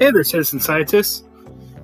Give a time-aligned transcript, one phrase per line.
[0.00, 1.24] Hey there, citizen scientists.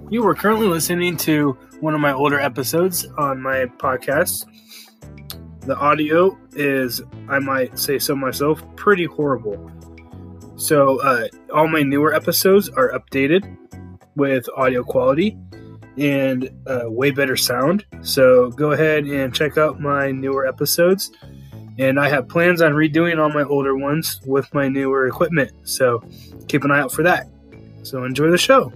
[0.09, 4.47] You are currently listening to one of my older episodes on my podcast.
[5.67, 9.71] The audio is, I might say so myself, pretty horrible.
[10.57, 13.55] So, uh, all my newer episodes are updated
[14.15, 15.37] with audio quality
[15.99, 17.85] and uh, way better sound.
[18.01, 21.13] So, go ahead and check out my newer episodes.
[21.79, 25.53] And I have plans on redoing all my older ones with my newer equipment.
[25.65, 26.03] So,
[26.49, 27.29] keep an eye out for that.
[27.87, 28.73] So enjoy the show.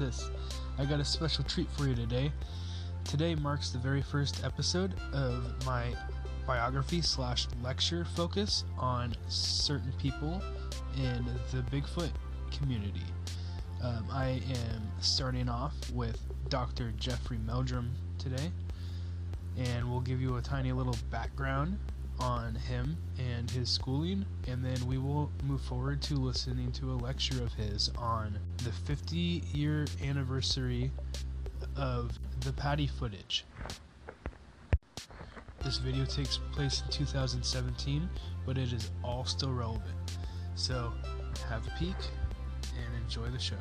[0.00, 2.32] I got a special treat for you today.
[3.04, 5.94] Today marks the very first episode of my
[6.48, 10.42] biography slash lecture focus on certain people
[10.96, 12.10] in the Bigfoot
[12.58, 13.04] community.
[13.84, 16.18] Um, I am starting off with
[16.48, 16.92] Dr.
[16.98, 18.50] Jeffrey Meldrum today,
[19.56, 21.78] and we'll give you a tiny little background
[22.20, 26.96] on him and his schooling, and then we will move forward to listening to a
[26.96, 30.90] lecture of his on the 50 year anniversary
[31.76, 33.44] of the Patty footage.
[35.62, 38.08] This video takes place in 2017,
[38.44, 39.94] but it is all still relevant.
[40.56, 40.92] So,
[41.48, 41.96] have a peek
[42.76, 43.56] and enjoy the show.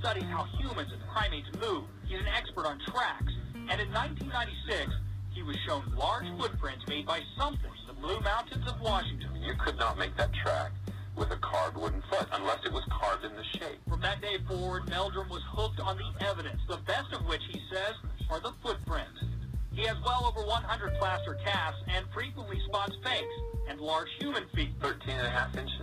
[0.00, 1.84] Studies how humans and primates move.
[2.06, 3.32] He's an expert on tracks.
[3.54, 4.90] And in 1996,
[5.30, 9.30] he was shown large footprints made by something in the Blue Mountains of Washington.
[9.36, 10.72] You could not make that track
[11.14, 13.78] with a carved wooden foot unless it was carved in the shape.
[13.88, 17.60] From that day forward, Meldrum was hooked on the evidence, the best of which, he
[17.72, 17.94] says,
[18.28, 19.22] are the footprints.
[19.70, 23.34] He has well over 100 plaster casts and frequently spots fakes
[23.68, 24.72] and large human feet.
[24.80, 25.80] 13 and a half inches.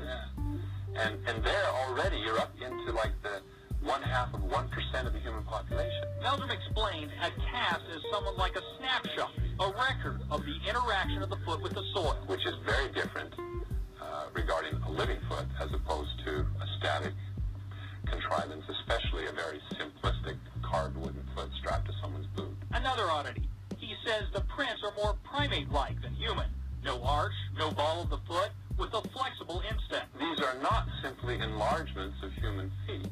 [0.93, 3.39] And, and there already you're up into like the
[3.87, 6.03] one half of 1% of the human population.
[6.21, 9.31] Meldrum explained a cast is someone like a snapshot,
[9.61, 12.17] a record of the interaction of the foot with the soil.
[12.27, 13.33] Which is very different
[14.01, 17.13] uh, regarding a living foot as opposed to a static
[18.05, 22.55] contrivance, especially a very simplistic carved wooden foot strapped to someone's boot.
[22.73, 23.47] Another oddity.
[23.77, 26.49] He says the prints are more primate-like than human.
[26.83, 30.07] No arch, no ball of the foot, with a flexible instep.
[30.19, 33.07] These are not simply enlargements of human feet.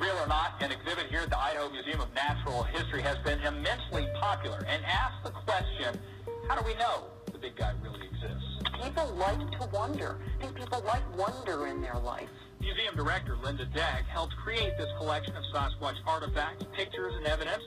[0.00, 3.38] Real or not, an exhibit here at the Idaho Museum of Natural History has been
[3.40, 6.00] immensely popular and asks the question,
[6.48, 8.62] how do we know the big guy really exists?
[8.82, 10.16] People like to wonder.
[10.38, 12.30] I think people like wonder in their life.
[12.60, 17.62] Museum director Linda Deck helped create this collection of Sasquatch artifacts, pictures, and evidence,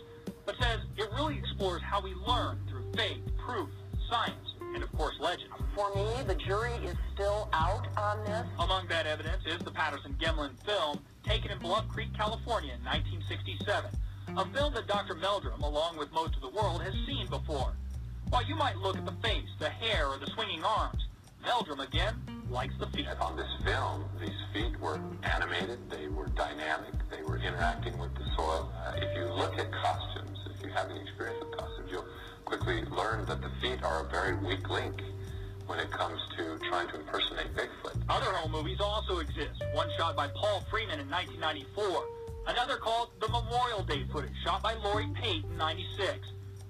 [0.47, 3.69] but says it really explores how we learn through faith, proof,
[4.09, 5.49] science, and of course legend.
[5.75, 8.47] For me, the jury is still out on this.
[8.57, 13.91] Among that evidence is the Patterson-Gimlin film taken in Bluff Creek, California in 1967.
[14.37, 15.15] A film that Dr.
[15.15, 17.73] Meldrum, along with most of the world, has seen before.
[18.29, 21.03] While you might look at the face, the hair, or the swinging arms,
[21.43, 22.15] Meldrum, again,
[22.49, 23.07] likes the feet.
[23.19, 28.25] On this film, these feet were animated, they were dynamic, they were interacting with the
[28.35, 28.71] soil.
[28.85, 32.07] Uh, if you look at costumes, if you have any experience with costumes, you'll
[32.45, 35.01] quickly learn that the feet are a very weak link
[35.67, 38.01] when it comes to trying to impersonate Bigfoot.
[38.09, 42.05] Other home movies also exist, one shot by Paul Freeman in 1994,
[42.47, 46.19] another called The Memorial Day footage, shot by Lori Pate in 96.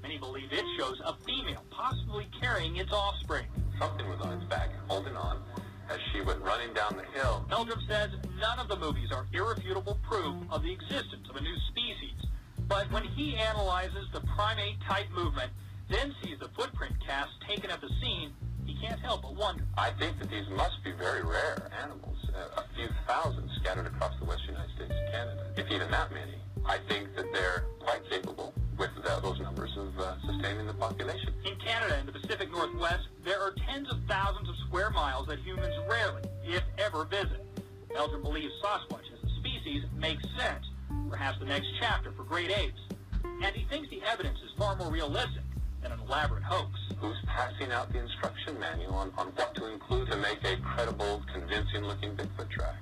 [0.02, 3.46] Many believe it shows a female possibly carrying its offspring.
[3.80, 5.42] Something was on its back holding on
[5.90, 7.46] as she went running down the hill.
[7.50, 11.56] Meldrum says none of the movies are irrefutable proof of the existence of a new
[11.70, 12.30] species.
[12.68, 15.52] But when he analyzes the primate-type movement,
[15.90, 18.32] then sees the footprint cast taken at the scene,
[18.66, 19.64] he can't help but wonder.
[19.78, 24.18] I think that these must be very rare animals, uh, a few thousand scattered across
[24.20, 26.36] the western United States and Canada, if even that many.
[26.66, 31.34] I think that they're quite capable with uh, those numbers of uh, sustaining the population.
[31.46, 35.40] In Canada and the Pacific Northwest, there are tens of thousands of square miles that
[35.40, 37.46] humans rarely, if ever, visit.
[37.94, 40.66] Meldrum believes Sasquatch as a species makes sense,
[41.10, 42.80] perhaps the next chapter for great apes.
[43.24, 45.44] And he thinks the evidence is far more realistic
[45.84, 46.80] than an elaborate hoax.
[47.00, 51.22] Who's passing out the instruction manual on, on what to include to make a credible,
[51.34, 52.78] convincing-looking Bigfoot track?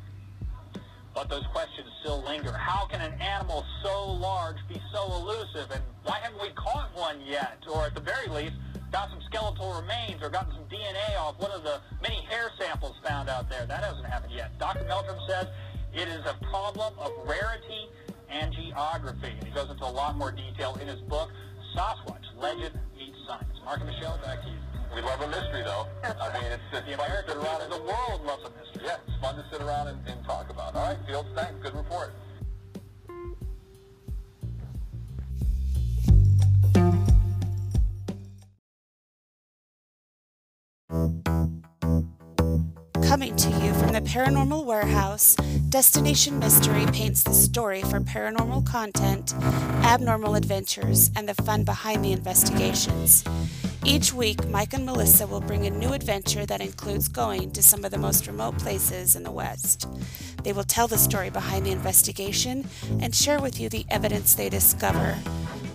[1.14, 2.54] But those questions still linger.
[2.54, 5.72] How can an animal so large be so elusive?
[5.72, 7.58] And why haven't we caught one yet?
[7.70, 8.54] Or at the very least,
[8.92, 12.96] got some skeletal remains or gotten some DNA off one of the many hair samples
[13.04, 13.66] found out there?
[13.66, 14.58] That hasn't happened yet.
[14.58, 14.86] Dr.
[14.86, 15.48] Meldrum says
[15.94, 17.90] it is a problem of rarity
[18.30, 19.34] and geography.
[19.38, 21.30] And he goes into a lot more detail in his book,
[21.76, 22.80] Sasquatch, Legend
[23.40, 23.66] Meets Science.
[23.66, 24.58] Mark and Michelle, back to you.
[24.96, 25.88] We love a mystery, though.
[26.04, 28.84] I mean, it's, it's The fun to American sit around the world loves a mystery.
[28.86, 30.76] Yeah, it's fun to sit around and, and talk about.
[30.76, 31.56] All right, Fields, thanks.
[31.62, 32.14] Good report.
[40.90, 41.21] Um,
[43.12, 45.36] Coming to you from the Paranormal Warehouse,
[45.68, 49.34] Destination Mystery paints the story for paranormal content,
[49.84, 53.26] abnormal adventures, and the fun behind the investigations.
[53.84, 57.84] Each week, Mike and Melissa will bring a new adventure that includes going to some
[57.84, 59.90] of the most remote places in the West.
[60.46, 62.66] They will tell the story behind the investigation
[63.02, 65.18] and share with you the evidence they discover.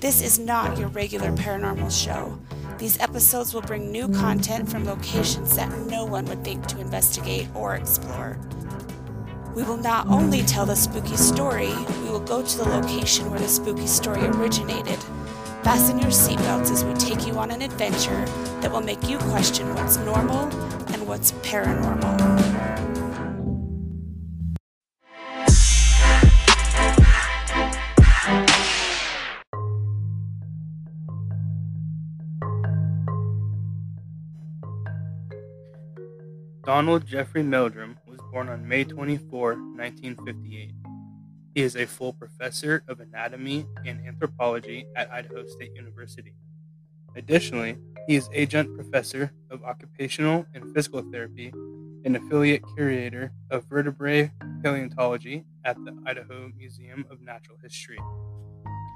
[0.01, 2.39] This is not your regular paranormal show.
[2.79, 7.49] These episodes will bring new content from locations that no one would think to investigate
[7.55, 8.39] or explore.
[9.55, 13.41] We will not only tell the spooky story, we will go to the location where
[13.41, 14.99] the spooky story originated.
[15.63, 18.27] Fasten your seatbelts as we take you on an adventure
[18.61, 20.45] that will make you question what's normal
[20.93, 22.36] and what's paranormal.
[36.67, 40.73] Donald Jeffrey Meldrum was born on May 24, 1958.
[41.55, 46.35] He is a full professor of anatomy and anthropology at Idaho State University.
[47.15, 51.53] Additionally, he is adjunct professor of occupational and physical therapy
[52.05, 54.31] and affiliate curator of vertebrate
[54.65, 57.99] paleontology at the Idaho Museum of Natural History.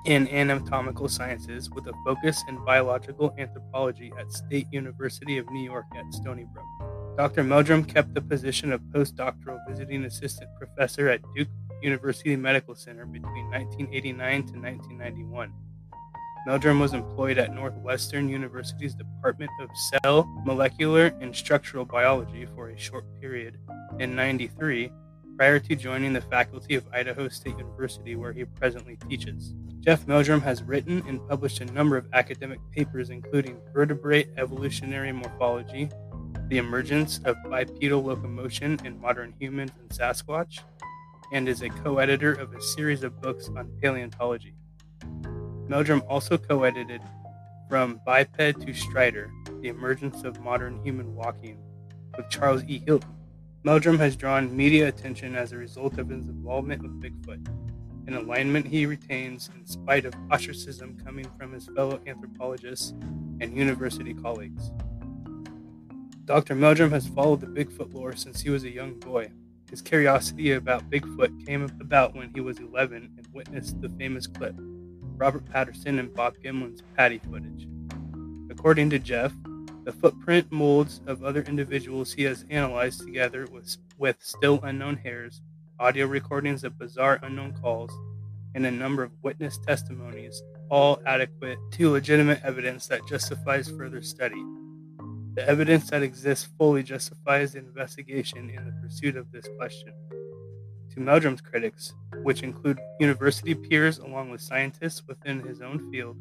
[0.07, 5.85] in anatomical sciences with a focus in biological anthropology at State University of New York
[5.95, 7.00] at Stony Brook.
[7.17, 7.45] Dr.
[7.45, 11.49] Meldrum kept the position of postdoctoral visiting assistant professor at Duke
[11.83, 15.53] University Medical Center between 1989 to 1991.
[16.47, 19.69] Meldrum was employed at Northwestern University's Department of
[20.03, 23.59] Cell, Molecular, and Structural Biology for a short period
[23.99, 24.91] in 93
[25.37, 29.55] prior to joining the faculty of Idaho State University, where he presently teaches.
[29.81, 35.91] Jeff Meldrum has written and published a number of academic papers, including Vertebrate Evolutionary Morphology,
[36.51, 40.59] The Emergence of Bipedal Locomotion in Modern Humans and Sasquatch,
[41.33, 44.57] and is a co editor of a series of books on paleontology.
[45.69, 47.03] Meldrum also co edited
[47.69, 49.31] From Biped to Strider
[49.61, 51.57] The Emergence of Modern Human Walking
[52.17, 52.83] with Charles E.
[52.85, 53.15] Hilton.
[53.63, 57.47] Meldrum has drawn media attention as a result of his involvement with Bigfoot,
[58.09, 62.93] an alignment he retains in spite of ostracism coming from his fellow anthropologists
[63.41, 64.73] and university colleagues.
[66.25, 66.55] Dr.
[66.55, 69.31] Meldrum has followed the Bigfoot lore since he was a young boy.
[69.71, 74.55] His curiosity about Bigfoot came about when he was 11 and witnessed the famous clip
[75.17, 77.69] Robert Patterson and Bob Gimlin's Patty footage.
[78.51, 79.33] According to Jeff,
[79.85, 85.43] the footprint molds of other individuals he has analyzed together with, with still unknown hairs,
[85.79, 87.91] audio recordings of bizarre unknown calls,
[88.55, 94.43] and a number of witness testimonies, all adequate to legitimate evidence that justifies further study.
[95.35, 99.93] The evidence that exists fully justifies the investigation in the pursuit of this question
[100.91, 106.17] to Meldrum's critics, which include university peers along with scientists within his own field.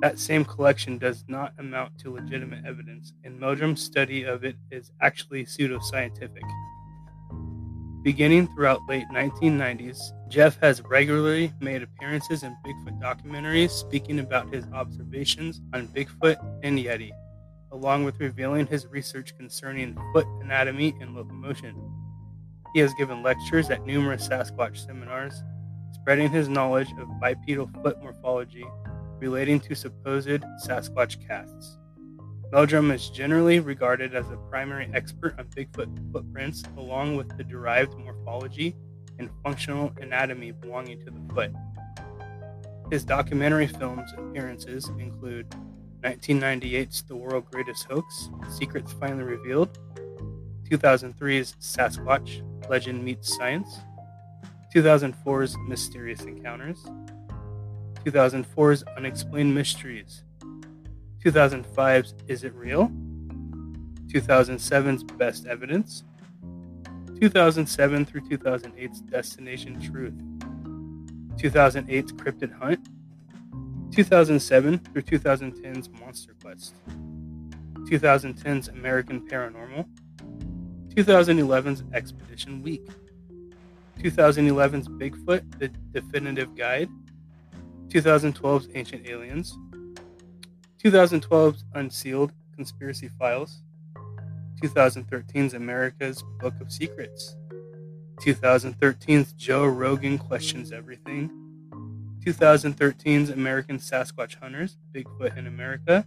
[0.00, 4.90] That same collection does not amount to legitimate evidence, and Meldrum's study of it is
[5.00, 6.42] actually pseudoscientific.
[8.02, 14.64] Beginning throughout late 1990s, Jeff has regularly made appearances in Bigfoot documentaries speaking about his
[14.72, 17.10] observations on Bigfoot and Yeti,
[17.72, 21.74] along with revealing his research concerning foot anatomy and locomotion.
[22.74, 25.42] He has given lectures at numerous Sasquatch seminars,
[25.92, 28.64] spreading his knowledge of bipedal foot morphology
[29.18, 31.78] relating to supposed Sasquatch casts.
[32.52, 37.94] Meldrum is generally regarded as a primary expert on Bigfoot footprints, along with the derived
[37.98, 38.76] morphology
[39.18, 41.52] and functional anatomy belonging to the foot.
[42.90, 45.52] His documentary films appearances include
[46.06, 49.76] 1998's The World's Greatest Hoax Secrets Finally Revealed,
[50.70, 53.80] 2003's Sasquatch Legend Meets Science,
[54.72, 56.78] 2004's Mysterious Encounters,
[58.04, 60.22] 2004's Unexplained Mysteries,
[61.24, 62.88] 2005's Is It Real,
[64.06, 66.04] 2007's Best Evidence,
[67.20, 70.14] 2007 through 2008's Destination Truth,
[71.36, 72.88] 2008's Cryptid Hunt,
[73.96, 76.74] 2007 through 2010's Monster Quest,
[77.88, 79.86] 2010's American Paranormal,
[80.88, 82.86] 2011's Expedition Week,
[83.98, 86.90] 2011's Bigfoot, The Definitive Guide,
[87.88, 89.56] 2012's Ancient Aliens,
[90.84, 93.62] 2012's Unsealed Conspiracy Files,
[94.62, 97.34] 2013's America's Book of Secrets,
[98.20, 101.45] 2013's Joe Rogan Questions Everything,
[102.26, 106.04] 2013's American Sasquatch Hunters, Bigfoot in America,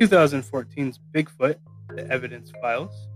[0.00, 1.56] 2014's Bigfoot,
[1.94, 3.08] The Evidence Files,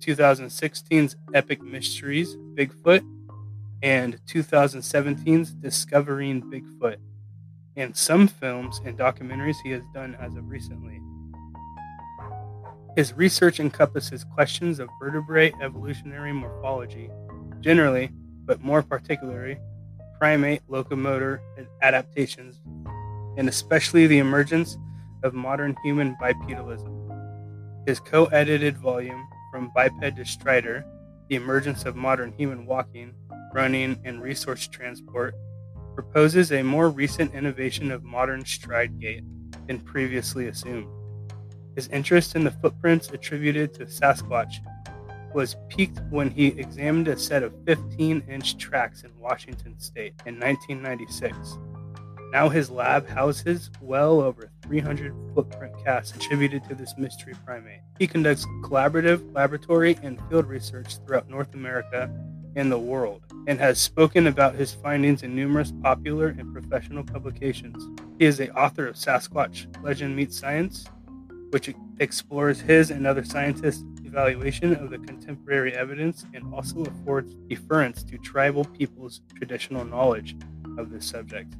[0.00, 3.04] 2016's Epic Mysteries Bigfoot.
[3.80, 6.96] And 2017's Discovering Bigfoot,
[7.76, 11.00] and some films and documentaries he has done as of recently.
[12.96, 17.08] His research encompasses questions of vertebrate evolutionary morphology,
[17.60, 18.10] generally,
[18.44, 19.58] but more particularly,
[20.18, 21.40] primate locomotor
[21.82, 22.60] adaptations,
[23.36, 24.76] and especially the emergence
[25.22, 26.94] of modern human bipedalism.
[27.86, 30.84] His co edited volume, from biped to strider,
[31.28, 33.14] the emergence of modern human walking,
[33.52, 35.34] running, and resource transport,
[35.94, 39.24] proposes a more recent innovation of modern stride gait
[39.66, 40.88] than previously assumed.
[41.74, 44.56] His interest in the footprints attributed to Sasquatch
[45.34, 50.38] was peaked when he examined a set of 15 inch tracks in Washington state in
[50.38, 51.58] 1996
[52.30, 57.80] now his lab houses well over 300 footprint casts attributed to this mystery primate.
[57.98, 62.10] He conducts collaborative laboratory and field research throughout North America
[62.54, 67.82] and the world, and has spoken about his findings in numerous popular and professional publications.
[68.18, 70.84] He is the author of Sasquatch Legend Meets Science,
[71.50, 78.02] which explores his and other scientists' evaluation of the contemporary evidence and also affords deference
[78.04, 80.36] to tribal people's traditional knowledge
[80.78, 81.54] of this subject.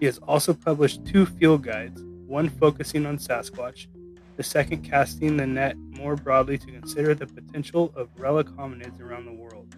[0.00, 3.86] He has also published two field guides, one focusing on Sasquatch,
[4.36, 9.26] the second casting the net more broadly to consider the potential of relic hominids around
[9.26, 9.74] the world.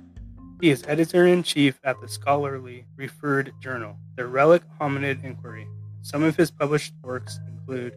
[0.61, 5.69] He is editor in chief at the scholarly referred journal, The Relic Hominid Inquiry.
[6.01, 7.95] Some of his published works include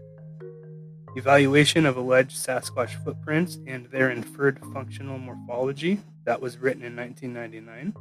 [1.20, 7.94] Evaluation of Alleged Sasquatch Footprints and Their Inferred Functional Morphology, that was written in 1999.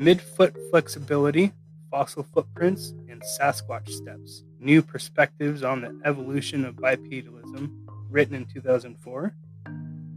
[0.00, 1.52] Midfoot Flexibility,
[1.90, 7.70] Fossil Footprints, and Sasquatch Steps New Perspectives on the Evolution of Bipedalism,
[8.08, 9.34] written in 2004.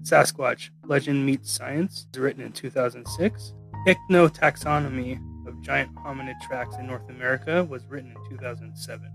[0.03, 3.53] Sasquatch Legend Meets Science, written in 2006.
[3.85, 9.11] Ichnotaxonomy of Giant Hominid Tracks in North America was written in 2007.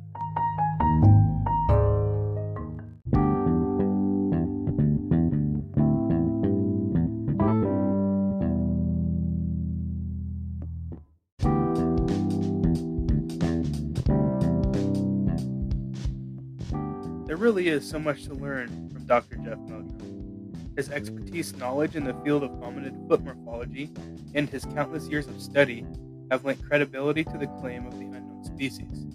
[17.58, 19.34] Really is so much to learn from Dr.
[19.34, 20.52] Jeff Meldrum.
[20.76, 23.90] His expertise, knowledge in the field of hominid foot morphology,
[24.32, 25.84] and his countless years of study
[26.30, 29.06] have lent credibility to the claim of the unknown species.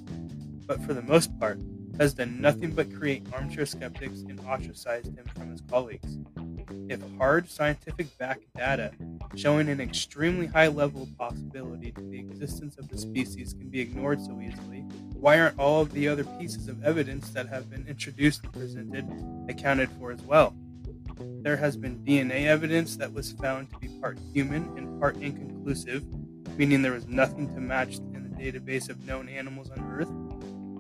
[0.68, 1.58] But for the most part,
[1.98, 6.18] has done nothing but create armchair skeptics and ostracized him from his colleagues.
[6.90, 8.92] If hard scientific backed data
[9.36, 13.82] showing an extremely high level of possibility to the existence of the species can be
[13.82, 14.80] ignored so easily,
[15.14, 19.06] why aren't all of the other pieces of evidence that have been introduced and presented
[19.50, 20.56] accounted for as well?
[21.42, 26.04] There has been DNA evidence that was found to be part human and part inconclusive,
[26.58, 30.10] meaning there was nothing to match in the database of known animals on Earth.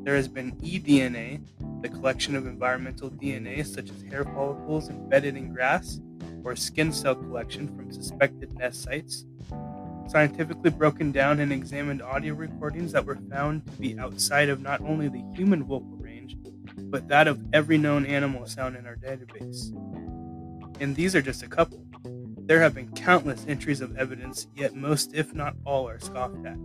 [0.03, 1.41] There has been eDNA,
[1.81, 5.99] the collection of environmental DNA such as hair follicles embedded in grass,
[6.43, 9.25] or skin cell collection from suspected nest sites
[10.07, 14.81] scientifically broken down and examined audio recordings that were found to be outside of not
[14.81, 16.37] only the human vocal range,
[16.77, 19.71] but that of every known animal found in our database.
[20.79, 21.83] And these are just a couple.
[22.45, 26.57] There have been countless entries of evidence, yet most, if not all, are scoffed at.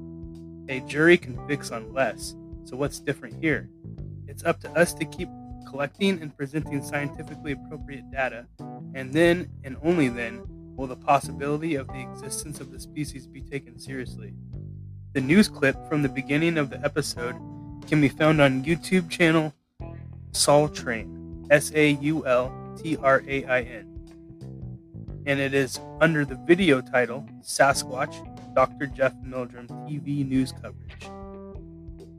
[0.69, 2.35] A jury convicts on less,
[2.69, 3.71] so what's different here?
[4.27, 5.31] It's up to us to keep
[5.67, 8.47] collecting and presenting scientifically appropriate data,
[8.95, 10.43] and then, and only then,
[10.77, 14.35] will the possibility of the existence of the species be taken seriously?
[15.15, 17.37] The news clip from the beginning of the episode
[17.89, 19.55] can be found on YouTube channel
[20.33, 23.85] Saul Train, S A U L T R A I N.
[25.25, 28.15] And it is under the video title Sasquatch
[28.55, 28.87] Dr.
[28.89, 31.18] Jeff Meldrum TV News Coverage.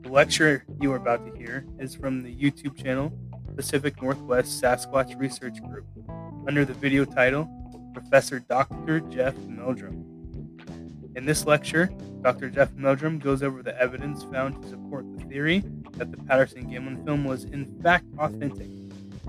[0.02, 3.12] The lecture you are about to hear is from the YouTube channel
[3.54, 5.84] Pacific Northwest Sasquatch Research Group
[6.48, 7.48] under the video title
[7.92, 9.00] Professor Dr.
[9.00, 10.04] Jeff Meldrum.
[11.16, 11.90] In this lecture,
[12.22, 12.48] Dr.
[12.48, 17.04] Jeff Meldrum goes over the evidence found to support the theory that the Patterson Gimlin
[17.04, 18.68] film was in fact authentic.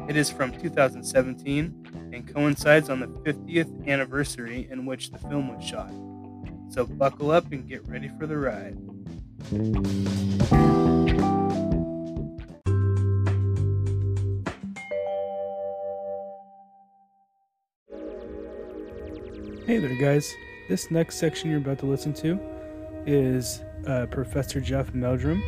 [0.07, 5.63] It is from 2017 and coincides on the 50th anniversary in which the film was
[5.63, 5.91] shot.
[6.69, 8.77] So buckle up and get ready for the ride.
[9.49, 9.57] Hey
[19.79, 20.31] there, guys.
[20.69, 22.39] This next section you're about to listen to
[23.07, 25.41] is uh, Professor Jeff Meldrum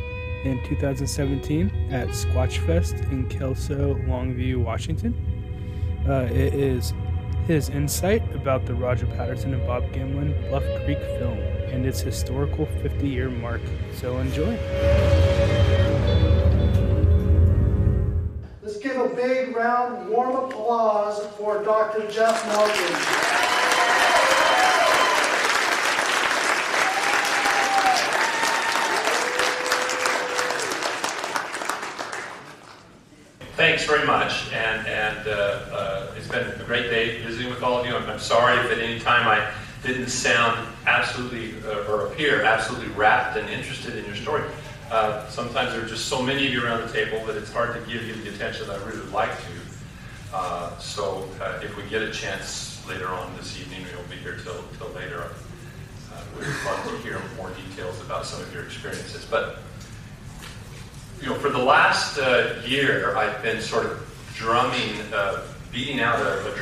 [0.44, 5.14] in 2017 at Squatchfest in Kelso, Longview, Washington.
[6.08, 6.92] Uh, it is
[7.46, 11.38] his insight about the Roger Patterson and Bob Gimlin Bluff Creek film
[11.72, 13.60] and its historical 50 year mark.
[13.94, 14.58] So enjoy.
[18.62, 22.10] Let's give a big round, of warm applause for Dr.
[22.10, 23.34] Jeff Meldrum.
[33.56, 37.22] Thanks very much, and, and uh, uh, it's been a great day
[37.72, 37.96] of you.
[37.96, 39.50] I'm, sorry if at any time I
[39.82, 44.42] didn't sound absolutely uh, or appear absolutely wrapped and interested in your story.
[44.90, 47.74] Uh, sometimes there are just so many of you around the table that it's hard
[47.74, 50.34] to give you the attention I really would like to.
[50.34, 54.38] Uh, so uh, if we get a chance later on this evening, we'll be here
[54.44, 55.30] till, till later.
[56.38, 59.26] we'd love to hear more details about some of your experiences.
[59.30, 59.58] But
[61.20, 66.20] you know, for the last uh, year, I've been sort of drumming, uh, beating out
[66.20, 66.56] a, a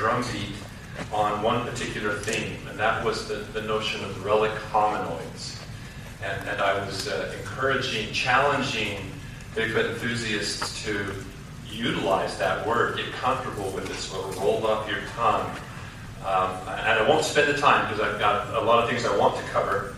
[1.13, 5.59] on one particular theme, and that was the, the notion of relic hominoids.
[6.23, 8.99] And, and I was uh, encouraging, challenging
[9.55, 11.15] Bigfoot enthusiasts to
[11.69, 15.51] utilize that word, get comfortable with it, of roll up your tongue.
[16.25, 19.17] Um, and I won't spend the time because I've got a lot of things I
[19.17, 19.95] want to cover.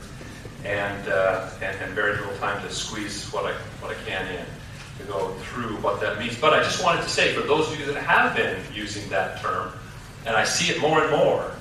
[0.65, 4.47] and, uh, and, and very little time to squeeze what I, what I can in
[4.99, 6.39] to go through what that means.
[6.39, 9.41] But I just wanted to say, for those of you that have been using that
[9.41, 9.73] term,
[10.27, 11.53] and I see it more and more,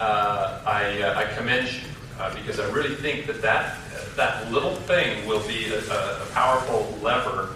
[0.00, 1.80] uh, I, uh, I commend you
[2.18, 3.76] uh, because I really think that that,
[4.16, 7.54] that little thing will be a, a powerful lever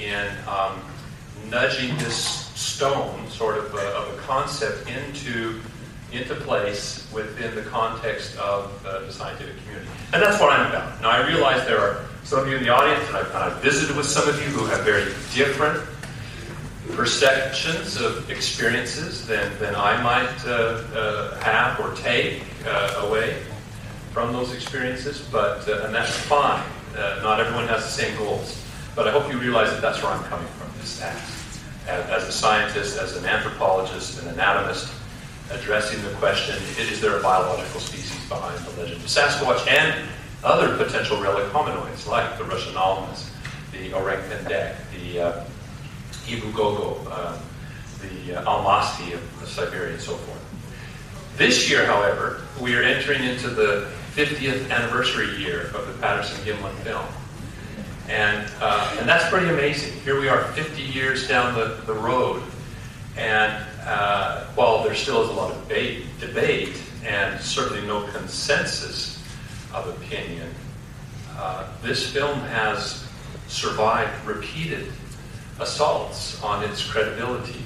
[0.00, 0.80] in um,
[1.48, 5.60] nudging this stone, sort of a, of a concept, into
[6.12, 9.88] into place within the context of uh, the scientific community.
[10.12, 11.00] And that's what I'm about.
[11.00, 13.62] Now, I realize there are some of you in the audience, and I've, and I've
[13.62, 15.80] visited with some of you who have very different
[16.96, 23.42] perceptions of experiences than, than I might uh, uh, have or take uh, away
[24.12, 26.64] from those experiences, but uh, and that's fine.
[27.22, 28.62] Not everyone has the same goals,
[28.94, 30.68] but I hope you realize that that's where I'm coming from.
[30.78, 31.46] This as,
[31.86, 34.92] as a scientist, as an anthropologist, an anatomist,
[35.50, 40.08] addressing the question: Is there a biological species behind the legend of Sasquatch and
[40.42, 43.30] other potential relic hominoids like the Russian almas,
[43.72, 45.44] the Orang-Pendek, the uh,
[46.28, 47.38] Ebu Gogo, uh,
[48.00, 50.40] the uh, Almasty of, of Siberia, and so forth.
[51.36, 57.04] This year, however, we are entering into the 50th anniversary year of the Patterson-Gimlin film.
[58.08, 59.98] And, uh, and that's pretty amazing.
[60.00, 62.42] Here we are 50 years down the, the road.
[63.16, 69.22] And uh, while there still is a lot of debate, debate and certainly no consensus
[69.72, 70.52] of opinion,
[71.36, 73.06] uh, this film has
[73.46, 74.92] survived repeated
[75.60, 77.60] assaults on its credibility.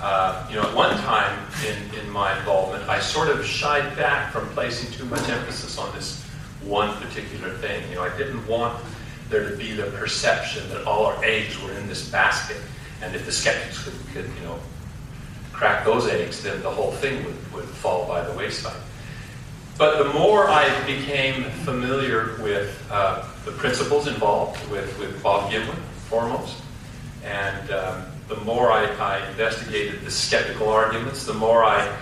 [0.00, 4.32] Uh, you know, at one time in, in my involvement, I sort of shied back
[4.32, 6.24] from placing too much emphasis on this
[6.62, 7.88] one particular thing.
[7.90, 8.82] You know, I didn't want
[9.28, 12.60] there to be the perception that all our eggs were in this basket,
[13.02, 14.58] and if the skeptics could, could you know,
[15.52, 18.80] crack those eggs, then the whole thing would, would fall by the wayside.
[19.76, 25.76] But the more I became familiar with uh, the principles involved, with, with Bob Gimlin
[26.08, 26.62] foremost,
[27.28, 31.94] and um, the more I, I, investigated the skeptical arguments, the more I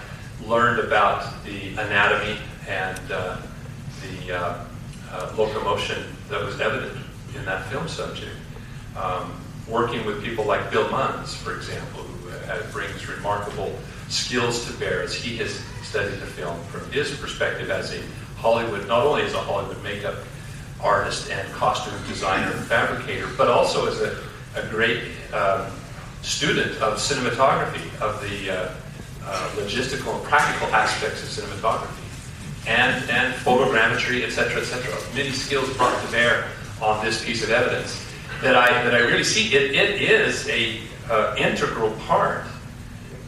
[0.44, 3.36] learned about the anatomy and uh,
[4.02, 4.64] the uh,
[5.10, 6.96] uh, locomotion that was evident
[7.36, 8.32] in that film subject.
[8.96, 13.76] Um, working with people like Bill Munns, for example, who uh, brings remarkable
[14.08, 18.00] skills to bear as he has studied the film from his perspective as a
[18.36, 20.16] Hollywood, not only as a Hollywood makeup
[20.80, 24.22] artist and costume designer and fabricator, but also as a,
[24.56, 25.66] a great um,
[26.22, 28.74] student of cinematography, of the uh,
[29.24, 32.02] uh, logistical and practical aspects of cinematography,
[32.66, 34.92] and, and photogrammetry, etc., etc.
[35.14, 36.48] Many skills brought to bear
[36.80, 38.04] on this piece of evidence
[38.42, 39.54] that I, that I really see.
[39.54, 42.44] It, it is a uh, integral part,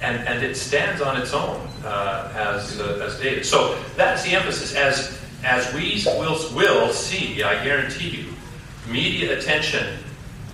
[0.02, 3.44] and, and it stands on its own uh, as, uh, as data.
[3.44, 4.74] So that's the emphasis.
[4.74, 8.34] As, as we will, will see, I guarantee you,
[8.90, 9.98] media attention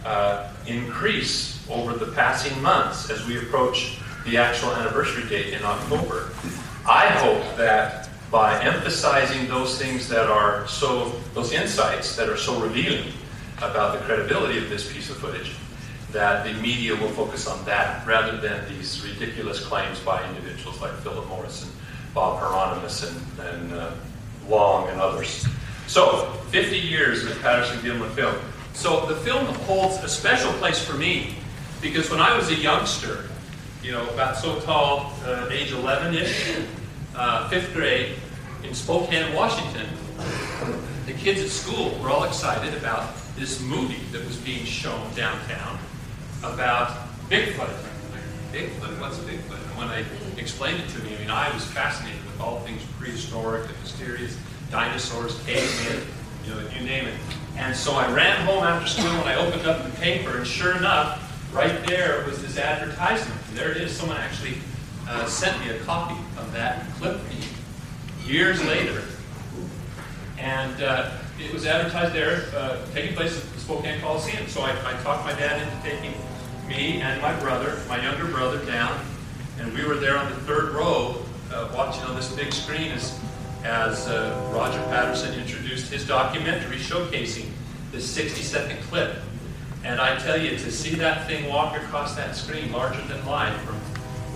[0.05, 6.31] uh, increase over the passing months as we approach the actual anniversary date in October.
[6.87, 12.61] I hope that by emphasizing those things that are so, those insights that are so
[12.61, 13.13] revealing
[13.59, 15.53] about the credibility of this piece of footage,
[16.11, 20.93] that the media will focus on that rather than these ridiculous claims by individuals like
[20.95, 21.73] Philip Morris and
[22.15, 23.91] Bob Hieronymus and, and uh,
[24.49, 25.47] Long and others.
[25.87, 28.35] So, 50 years of Patterson Gimlin film.
[28.75, 31.37] So the film holds a special place for me
[31.81, 33.25] because when I was a youngster,
[33.83, 36.57] you know, about so tall, uh, age 11-ish,
[37.17, 38.17] uh, fifth grade,
[38.65, 39.87] in Spokane, Washington,
[41.07, 45.79] the kids at school were all excited about this movie that was being shown downtown
[46.43, 47.71] about Bigfoot.
[48.53, 49.71] Bigfoot, what's Bigfoot?
[49.71, 50.05] And when they
[50.41, 54.37] explained it to me, I mean, I was fascinated with all things prehistoric, the mysterious
[54.71, 56.07] dinosaurs, cavemen,
[56.45, 57.15] you know, you name it.
[57.57, 60.77] And so I ran home after school and I opened up the paper, and sure
[60.77, 61.21] enough,
[61.55, 63.41] right there was this advertisement.
[63.49, 63.97] And there it is.
[63.97, 64.59] Someone actually
[65.09, 67.21] uh, sent me a copy of that clip
[68.25, 69.03] years later.
[70.39, 74.47] And uh, it was advertised there, uh, taking place at the Spokane Coliseum.
[74.49, 76.13] So I, I, talked my dad into taking
[76.69, 79.01] me and my brother, my younger brother, down.
[79.59, 83.19] And we were there on the third row, uh, watching on this big screen as
[83.65, 87.49] as uh, Roger Patterson introduced his documentary showcasing
[87.93, 89.17] this 60 second clip.
[89.85, 93.59] And I tell you, to see that thing walk across that screen larger than life
[93.63, 93.81] from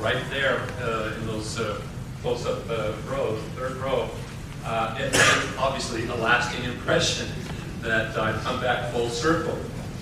[0.01, 1.81] right there uh, in those uh,
[2.23, 4.09] close up uh, rows, third row,
[4.65, 7.29] uh, it made obviously a lasting impression
[7.83, 9.55] that I've come back full circle.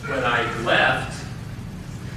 [0.06, 1.24] When I left,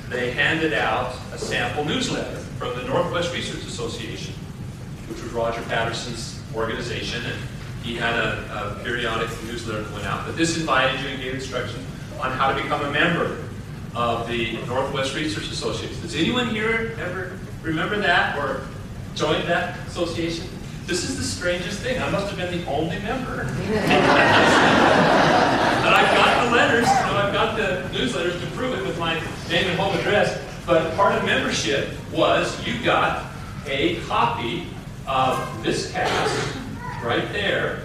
[0.10, 4.34] they handed out a sample newsletter from the Northwest Research Association,
[5.08, 7.40] which was Roger Patterson's organization, and
[7.84, 10.26] he had a, a periodic newsletter that went out.
[10.26, 11.84] But this invited you and gave instruction
[12.20, 13.38] on how to become a member
[13.96, 16.02] of the Northwest Research Association.
[16.02, 18.62] Does anyone here ever remember that or
[19.16, 20.48] joined that association?
[20.86, 22.02] This is the strangest thing.
[22.02, 23.42] I must have been the only member.
[23.42, 23.50] and
[25.96, 29.14] I've got the letters, I've got the newsletters to prove it with my
[29.50, 30.42] name and home address.
[30.66, 33.32] But part of membership was you got
[33.68, 34.68] a copy
[35.10, 36.56] of this cast
[37.04, 37.82] right there.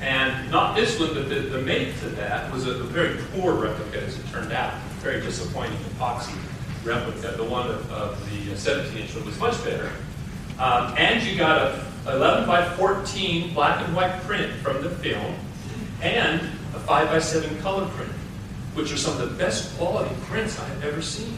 [0.00, 3.54] And not this one, but the, the mate to that was a, a very poor
[3.54, 4.74] replica, as it turned out.
[5.00, 6.36] Very disappointing epoxy
[6.84, 7.36] replica.
[7.36, 9.90] The one of, of the 17 inch one was much better.
[10.58, 15.34] Um, and you got a 11 by 14 black and white print from the film,
[16.00, 16.40] and
[16.74, 18.12] a 5 by 7 color print,
[18.74, 21.36] which are some of the best quality prints I've ever seen.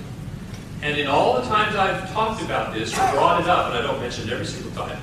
[0.83, 3.83] And in all the times I've talked about this or brought it up, and I
[3.83, 5.01] don't mention it every single time,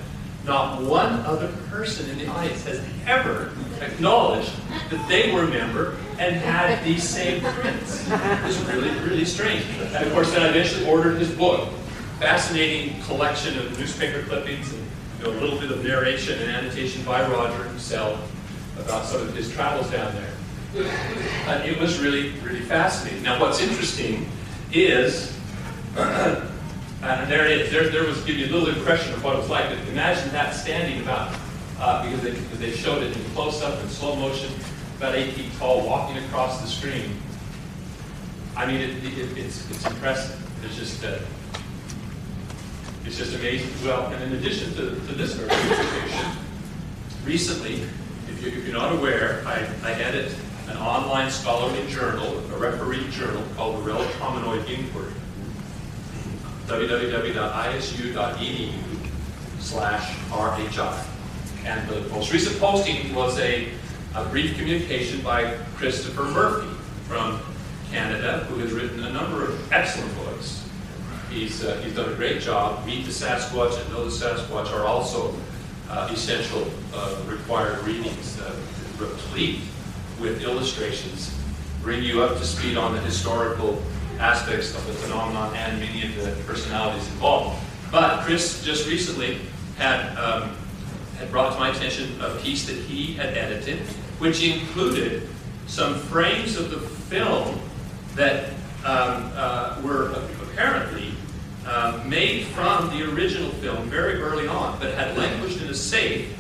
[0.48, 4.52] not one other person in the audience has ever acknowledged
[4.90, 8.08] that they were a member and had these same prints.
[8.10, 9.66] It's really, really strange.
[9.80, 11.70] And of course, then I eventually ordered his book.
[12.20, 14.84] Fascinating collection of newspaper clippings and
[15.20, 18.20] you know, a little bit of narration and annotation by Roger himself
[18.80, 20.34] about some of his travels down there.
[21.48, 23.24] Uh, it was really, really fascinating.
[23.24, 24.30] Now, what's interesting
[24.72, 25.38] is
[27.02, 27.72] and there it is.
[27.72, 29.70] There, there was give you a little impression of what it was like.
[29.70, 31.36] But imagine that standing about,
[31.80, 34.52] uh, because, they, they showed it in close up and slow motion,
[34.98, 37.16] about eight feet tall, walking across the screen.
[38.56, 40.42] I mean, it, it, it's, it's impressive.
[40.66, 41.20] It's just, uh,
[43.06, 43.70] it's just amazing.
[43.86, 46.32] Well, and in addition to, to this presentation,
[47.24, 47.76] recently,
[48.28, 50.34] if, you, if you're not aware, I, I edit
[50.68, 55.14] an online scholarly journal, a referee journal called the Relict Hominoid Inquiry
[56.68, 58.72] www.isu.edu
[59.60, 61.06] slash RHI.
[61.66, 63.70] And the most recent posting was a,
[64.16, 66.68] a brief communication by Christopher Murphy
[67.08, 67.42] from
[67.90, 70.68] Canada, who has written a number of excellent books.
[71.30, 72.86] He's, uh, he's done a great job.
[72.86, 75.34] Meet the Sasquatch and Know the Sasquatch are also
[75.90, 78.40] uh, essential uh, required readings,
[78.98, 79.62] replete
[80.20, 81.34] with illustrations,
[81.82, 83.82] bring you up to speed on the historical
[84.20, 87.62] aspects of the phenomenon and many of the personalities involved.
[87.92, 89.40] But Chris just recently
[89.78, 90.56] had, um,
[91.18, 93.80] had brought to my attention a piece that he had edited,
[94.20, 95.30] which included
[95.68, 97.60] some frames of the film
[98.16, 98.50] that
[98.86, 101.14] um, uh, were apparently
[101.66, 106.36] uh, made from the original film very early on, but had languished in a safe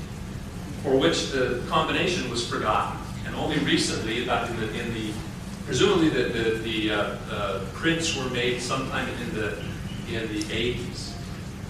[0.84, 2.98] for which the combination was forgotten.
[3.26, 5.12] And only recently, about in the, in the
[5.68, 9.60] presumably the, the, the uh, uh, prints were made sometime in the,
[10.08, 11.12] in the 80s.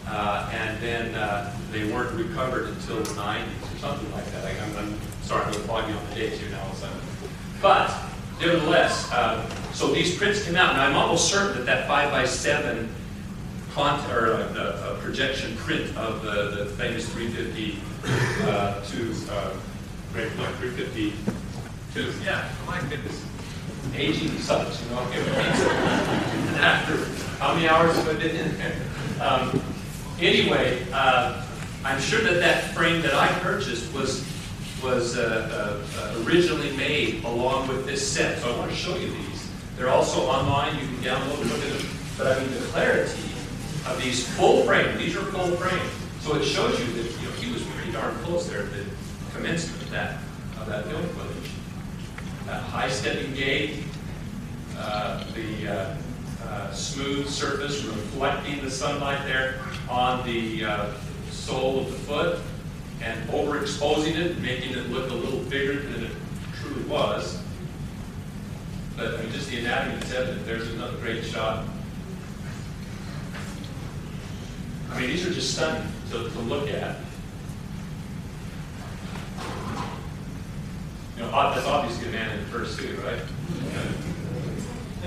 [0.08, 4.46] Uh, and then uh, they weren't recovered until the 90s or something like that.
[4.46, 7.00] I, am I'm starting to foggy on the dates here now a sudden.
[7.60, 7.92] But
[8.40, 12.26] nevertheless, um, so these prints came out, and I'm almost certain that that 5 by
[12.26, 12.88] 7
[13.70, 17.80] font, or uh, a, projection print of the, the famous 350
[18.44, 19.56] uh, to uh,
[20.14, 21.12] 352.
[22.24, 23.26] Yeah, my goodness
[23.98, 25.02] aging sucks, you know.
[25.02, 26.96] and after
[27.38, 28.76] how many hours have I been in there?
[29.22, 29.62] Um,
[30.20, 31.44] anyway, uh,
[31.84, 34.26] I'm sure that that frame that I purchased was
[34.84, 38.40] was uh, uh, originally made along with this set.
[38.40, 39.52] So I want to show you these.
[39.76, 40.76] They're also online.
[40.76, 41.88] You can download and look at them.
[42.18, 43.24] But I mean, the clarity
[43.88, 44.98] of these full frame.
[44.98, 45.90] These are full frame.
[46.20, 48.86] So it shows you that you know he was pretty darn close there at the
[49.34, 50.18] commencement of that
[50.60, 51.52] of that film footage.
[52.46, 53.84] That high stepping gait,
[55.34, 55.96] the uh,
[56.46, 59.60] uh, smooth surface reflecting the sunlight there
[59.90, 60.64] on the
[61.32, 62.40] sole of the foot
[63.02, 66.12] and overexposing it, making it look a little bigger than it
[66.56, 67.42] truly was.
[68.96, 70.46] But I mean, just the anatomy is evident.
[70.46, 71.66] There's another great shot.
[74.92, 76.98] I mean, these are just stunning to, to look at.
[81.16, 82.80] You know, that's obviously a man in the first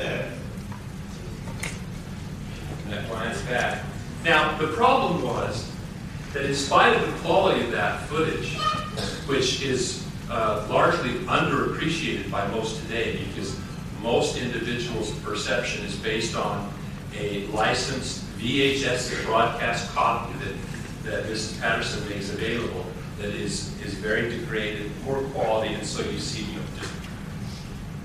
[0.04, 0.26] right?
[2.88, 3.84] that glance back.
[4.24, 5.70] Now, the problem was
[6.32, 8.56] that in spite of the quality of that footage,
[9.26, 13.58] which is uh, largely underappreciated by most today because
[14.02, 16.72] most individuals' perception is based on
[17.16, 20.54] a licensed VHS broadcast copy that,
[21.04, 21.60] that Mrs.
[21.60, 22.86] Patterson makes available
[23.18, 26.89] that is, is very degraded, poor quality, and so you see you know, just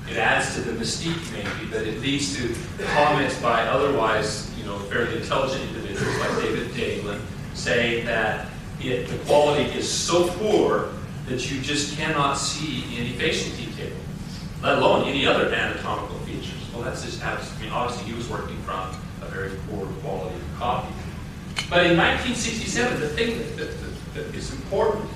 [0.09, 2.55] it adds to the mystique maybe, but it leads to
[2.93, 7.21] comments by otherwise, you know, fairly intelligent individuals like David Daegling
[7.53, 8.47] saying that
[8.81, 10.89] it, the quality is so poor
[11.27, 13.95] that you just cannot see any facial detail,
[14.61, 16.53] let alone any other anatomical features.
[16.73, 20.59] Well, that's just, I mean, obviously he was working from a very poor quality of
[20.59, 20.93] copy.
[21.69, 25.09] But in 1967, the thing that, that, that, that is important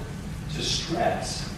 [0.55, 1.53] to stress,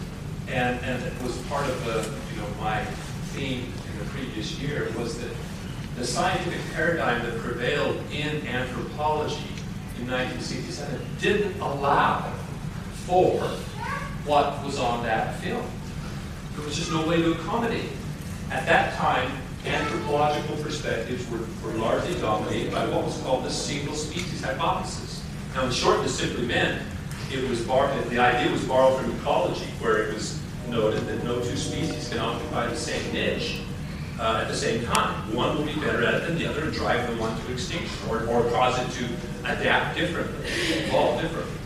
[0.48, 2.02] and, and it was part of the,
[2.34, 2.84] you know, my
[3.32, 5.30] theme in the previous year, was that
[5.96, 9.52] the scientific paradigm that prevailed in anthropology
[9.98, 12.32] in 1967 didn't allow
[13.06, 13.40] for
[14.24, 15.64] what was on that film.
[16.56, 17.90] There was just no way to accommodate.
[18.50, 19.30] At that time,
[19.64, 25.22] anthropological perspectives were, were largely dominated by what was called the single species hypothesis.
[25.54, 26.82] Now, in short, this simply meant
[27.30, 30.41] it was the idea was borrowed from ecology, where it was
[30.72, 33.60] noted that no two species can occupy the same niche
[34.18, 35.34] uh, at the same time.
[35.34, 38.08] One will be better at it than the other and drive the one to extinction,
[38.08, 39.08] or, or cause it to
[39.44, 40.46] adapt differently,
[40.86, 41.58] evolve differently.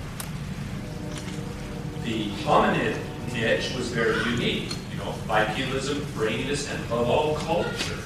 [2.05, 2.97] The hominid
[3.33, 7.99] niche was very unique you know, bipedalism, braininess, and above all, culture.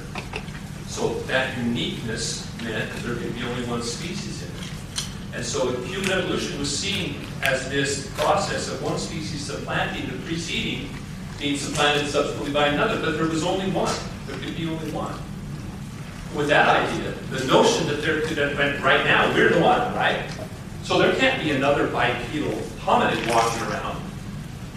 [0.87, 5.37] So that uniqueness meant that there could be only one species in it.
[5.37, 10.91] And so human evolution was seen as this process of one species supplanting the preceding,
[11.39, 13.95] being supplanted subsequently by another, but there was only one.
[14.27, 15.15] There could be only one.
[16.37, 19.95] With that idea, the notion that there could have been, right now, we're the one,
[19.95, 20.23] right?
[20.83, 24.01] So there can't be another bipedal hominid walking around,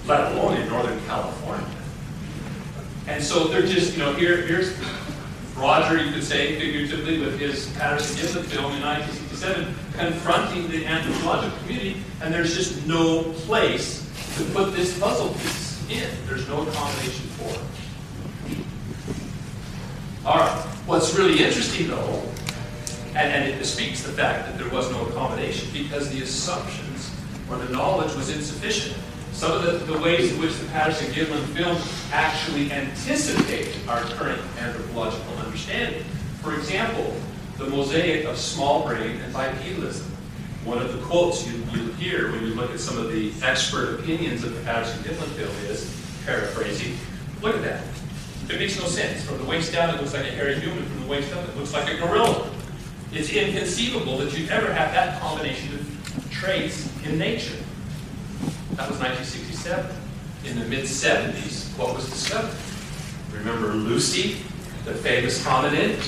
[0.08, 1.68] let alone in Northern California.
[3.08, 4.74] And so they're just, you know, here, here's
[5.56, 8.84] Roger, you could say, figuratively, with his Patterson Gimlin film in
[9.44, 15.84] 1967, confronting the anthropological community, and there's just no place to put this puzzle piece
[15.90, 16.10] in.
[16.28, 17.60] There's no accommodation for it.
[20.26, 20.66] All right.
[20.86, 22.24] What's really interesting, though,
[23.16, 27.12] and, and it speaks the fact that there was no accommodation because the assumptions
[27.50, 28.98] or the knowledge was insufficient
[29.34, 31.76] some of the, the ways in which the Patterson Gimlin film
[32.12, 36.04] actually anticipated our current anthropological understanding.
[36.42, 37.16] For example,
[37.64, 40.06] the mosaic of small brain and bipedalism.
[40.66, 44.00] One of the quotes you, you hear when you look at some of the expert
[44.00, 45.90] opinions of the Patterson Gimlin film is,
[46.26, 46.98] paraphrasing,
[47.42, 47.84] look at that.
[48.50, 49.26] It makes no sense.
[49.26, 50.86] From the waist down, it looks like a hairy human.
[50.86, 52.50] From the waist up, it looks like a gorilla.
[53.12, 57.58] It's inconceivable that you'd ever have that combination of traits in nature.
[58.76, 59.96] That was 1967.
[60.46, 62.56] In the mid 70s, what was discovered?
[63.32, 64.38] Remember Lucy,
[64.84, 66.02] the famous hominid,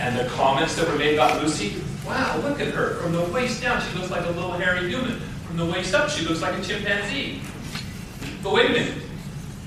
[0.00, 1.82] and the comments that were made about Lucy?
[2.06, 2.94] Wow, look at her.
[2.96, 5.20] From the waist down, she looks like a little hairy human.
[5.46, 7.40] From the waist up, she looks like a chimpanzee.
[8.42, 9.02] But wait a minute.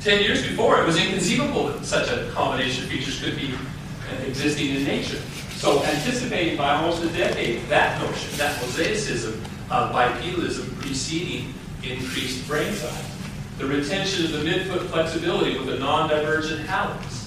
[0.01, 4.23] Ten years before, it was inconceivable that such a combination of features could be uh,
[4.23, 5.17] existing in nature.
[5.55, 9.33] So anticipating by almost a decade that notion, that mosaicism
[9.71, 13.11] of bipedalism preceding increased brain size.
[13.57, 17.26] The retention of the midfoot flexibility with a non-divergent hallux.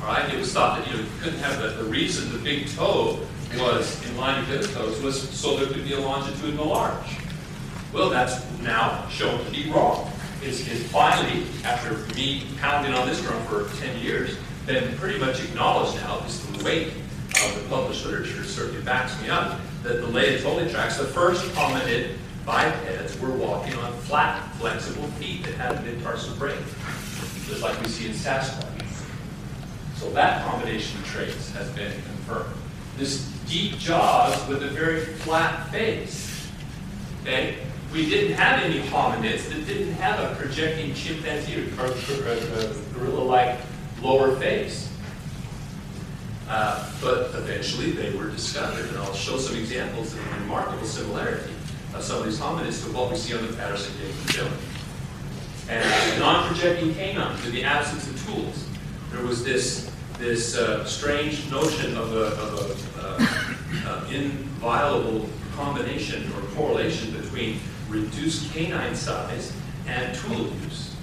[0.00, 2.38] All right, it was thought that you, know, you couldn't have the, the reason the
[2.38, 3.20] big toe
[3.58, 7.18] was in line with the toes was so there could be a longitudinal arch.
[7.92, 10.10] Well, that's now shown to be wrong.
[10.42, 15.96] It's finally, after me pounding on this drum for 10 years, been pretty much acknowledged
[15.96, 16.88] now, least the weight
[17.44, 22.16] of the published literature certainly backs me up, that the Laetoli tracks, the first hominid
[22.46, 26.58] bipeds were walking on flat, flexible feet that had a mid-tarsal break,
[27.46, 28.69] just like we see in Sasquatch.
[30.00, 32.54] So that combination of traits has been confirmed.
[32.96, 36.48] This deep jaws with a very flat face.
[37.20, 37.58] Okay?
[37.92, 42.74] We didn't have any hominids that didn't have a projecting chimpanzee or, or, or, or
[42.94, 43.58] gorilla-like
[44.00, 44.90] lower face.
[46.48, 51.52] Uh, but eventually they were discovered, and I'll show some examples of remarkable similarity
[51.94, 54.52] of some of these hominids to what we see on the Patterson Gimlin film.
[55.68, 58.64] And non-projecting canines in the absence of tools.
[59.12, 59.89] There was this
[60.20, 67.58] this uh, strange notion of a, of a uh, uh, inviolable combination or correlation between
[67.88, 69.52] reduced canine size
[69.86, 70.94] and tool use.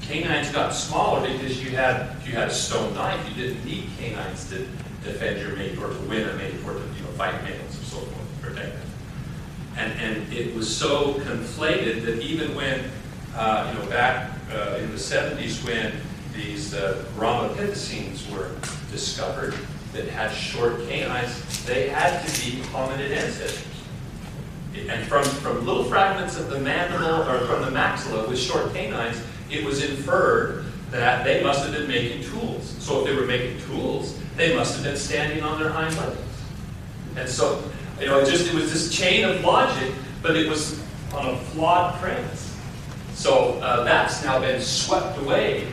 [0.00, 3.20] Canines got smaller because you had you had a stone knife.
[3.28, 4.66] You didn't need canines to
[5.02, 7.84] defend your mate or to win a mate or to you know, fight males or
[7.84, 8.88] so forth, protect them.
[9.76, 12.90] And, and it was so conflated that even when,
[13.34, 15.92] uh, you know, back uh, in the 70s when
[16.34, 18.50] these uh, were
[18.90, 19.54] discovered
[19.92, 23.66] that had short canines, they had to be hominid ancestors.
[24.88, 29.22] And from, from little fragments of the mandible or from the maxilla with short canines,
[29.50, 32.74] it was inferred that they must have been making tools.
[32.80, 36.18] So if they were making tools, they must have been standing on their hind legs.
[37.16, 37.62] And so
[38.00, 40.82] you know, it just it was this chain of logic, but it was
[41.12, 42.56] on a flawed premise.
[43.12, 45.68] So uh, that's now been swept away.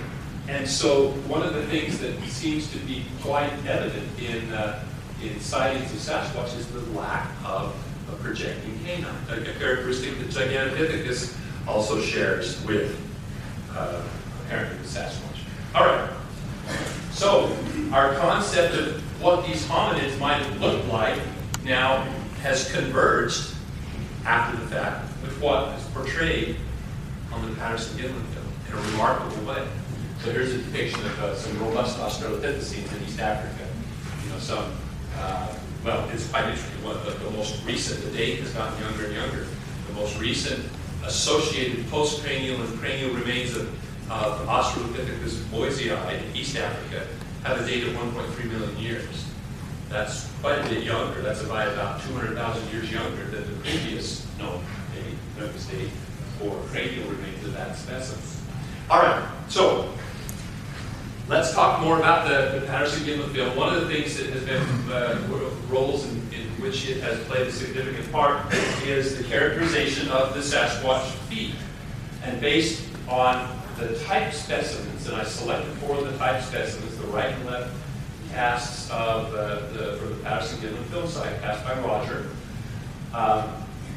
[0.48, 4.84] And so one of the things that seems to be quite evident in, uh,
[5.24, 7.76] in sightings of Sasquatch is the lack of
[8.12, 11.38] a projecting canine, a, characteristic that Gigantopithecus
[11.68, 13.00] also shares with
[13.72, 14.02] uh,
[14.46, 15.38] apparently the Sasquatch.
[15.76, 16.10] All right.
[17.12, 17.56] So
[17.92, 21.20] our concept of what these hominids might have looked like
[21.64, 22.04] now
[22.42, 23.54] has converged
[24.26, 26.56] after the fact with what is portrayed
[27.32, 29.68] on the Patterson-Gimlin film in a remarkable way.
[30.24, 33.68] So here's a depiction of uh, some robust Australopithecines in East Africa.
[34.24, 34.72] You know, some,
[35.18, 35.52] uh,
[35.84, 36.84] well, it's quite interesting.
[36.84, 39.48] What the, the, most recent, the date has gotten younger and younger.
[39.88, 40.64] The most recent
[41.04, 43.68] associated postcranial and cranial remains of,
[44.12, 47.08] Australopithecus boisei in East Africa
[47.44, 49.26] have a date of 1.3 million years.
[49.90, 51.22] That's quite a bit younger.
[51.22, 54.62] That's by about 200,000 years younger than the previous known
[54.94, 55.90] date, Memphis date,
[56.38, 58.22] for cranial remains of that specimen.
[58.90, 59.94] All right, so
[61.32, 63.56] let's talk more about the, the Patterson-Gimlin film.
[63.56, 65.18] One of the things that has been uh,
[65.70, 68.54] roles in, in, which it has played a significant part
[68.84, 71.56] is the characterization of the Sasquatch feet.
[72.24, 73.48] And based on
[73.80, 77.74] the type specimens, and I selected four of the type specimens, the right and left
[78.34, 82.28] casts of uh, the, for the Patterson-Gimlin film site, cast by Roger.
[83.14, 83.50] Um,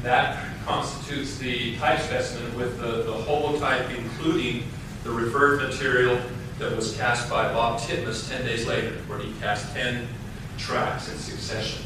[0.03, 4.63] that constitutes the type specimen with the, the holotype, including
[5.03, 6.17] the referred material
[6.59, 10.07] that was cast by Bob Titmus 10 days later, where he cast 10
[10.57, 11.83] tracks in succession.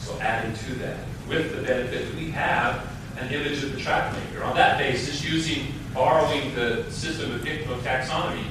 [0.00, 0.98] So adding to that,
[1.28, 2.86] with the benefit we have
[3.18, 4.44] an image of the track maker.
[4.44, 8.44] On that basis, using, borrowing the system of taxonomy,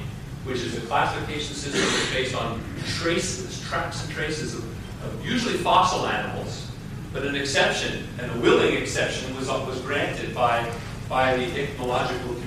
[0.44, 4.64] which is a classification system that's based on traces, tracks and traces of,
[5.04, 6.68] of usually fossil animals,
[7.12, 10.70] but an exception, and a willing exception, was, was granted by,
[11.08, 12.41] by the ichnological.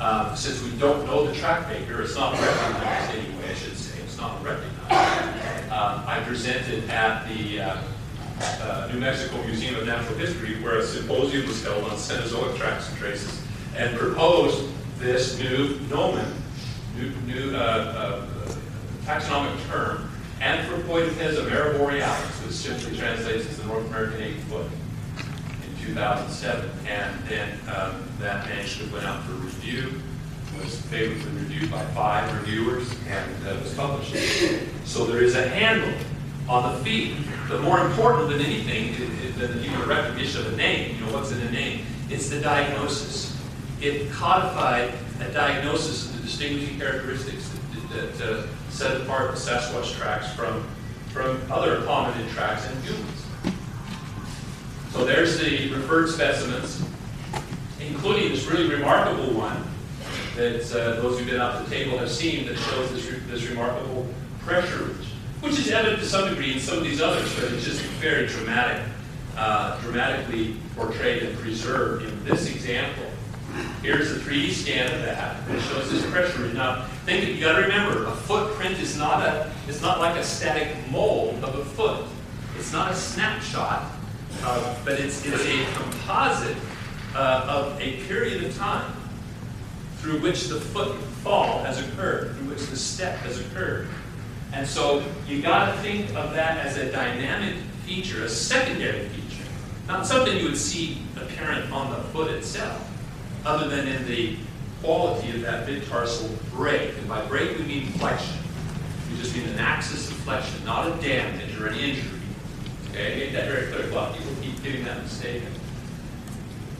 [0.00, 4.00] Um, since we don't know the track maker, it's not recognized anyway, I should say,
[4.02, 5.70] it's not recognized.
[5.70, 7.76] Um, I presented at the uh,
[8.40, 12.88] uh, New Mexico Museum of Natural History where a symposium was held on Cenozoic tracks
[12.90, 13.42] and traces
[13.76, 14.68] and proposed
[14.98, 16.32] this new nomen,
[16.96, 18.26] new, new uh, uh
[19.04, 24.83] taxonomic term, Anthropoidipes ameriborealis, which simply translates as the North American eight foot, in
[25.86, 26.70] 2007.
[26.86, 30.00] And then um, that manuscript went out for review,
[30.58, 34.14] was favorably reviewed by five reviewers, and uh, was published.
[34.84, 35.92] So there is a handle
[36.48, 37.16] on the feet.
[37.48, 38.94] But more important than anything,
[39.38, 41.84] than even a recognition of a name, you know, what's in a name?
[42.10, 43.38] It's the diagnosis.
[43.80, 47.50] It codified a diagnosis of the distinguishing characteristics
[47.90, 50.66] that, that uh, set apart the Sasquatch tracks from,
[51.08, 53.23] from other hominid tracks and humans.
[54.94, 56.80] So there's the referred specimens,
[57.80, 59.60] including this really remarkable one
[60.36, 63.42] that uh, those who've been up the table have seen that shows this, re this
[63.48, 64.06] remarkable
[64.42, 65.08] pressure ridge,
[65.40, 68.28] which is evident to some degree in some of these others, but it's just very
[68.28, 68.84] dramatic,
[69.36, 73.06] uh, dramatically portrayed and preserved in this example.
[73.82, 75.36] Here's a 3D scan of that.
[75.50, 76.54] It shows this pressure ridge.
[76.54, 80.14] Now, think that you got to remember, a footprint is not a it's not like
[80.14, 82.06] a static mold of a foot.
[82.56, 83.90] It's not a snapshot,
[84.42, 86.56] uh, but it's, it's a composite
[87.14, 88.92] uh, of a period of time
[89.98, 93.88] through which the footfall has occurred, through which the step has occurred.
[94.52, 97.56] And so you got to think of that as a dynamic
[97.86, 99.44] feature, a secondary feature,
[99.88, 102.90] not something you would see apparent on the foot itself,
[103.44, 104.36] other than in the
[104.82, 106.96] quality of that mid-tarsal break.
[106.98, 108.38] And by break, we mean flexion.
[109.10, 112.20] We just mean an axis of flexion, not a damage or an injury.
[112.94, 113.90] Okay, make that very clear.
[113.90, 115.48] A lot of people keep getting that mistaken.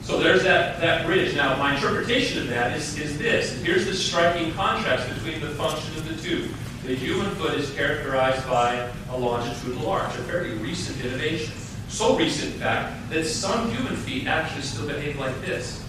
[0.01, 1.35] So there's that, that bridge.
[1.35, 3.61] Now, my interpretation of that is, is this.
[3.61, 6.47] Here's the striking contrast between the function of the two.
[6.85, 11.53] The human foot is characterized by a longitudinal arch, a very recent innovation.
[11.89, 15.85] So recent, in fact, that some human feet actually still behave like this,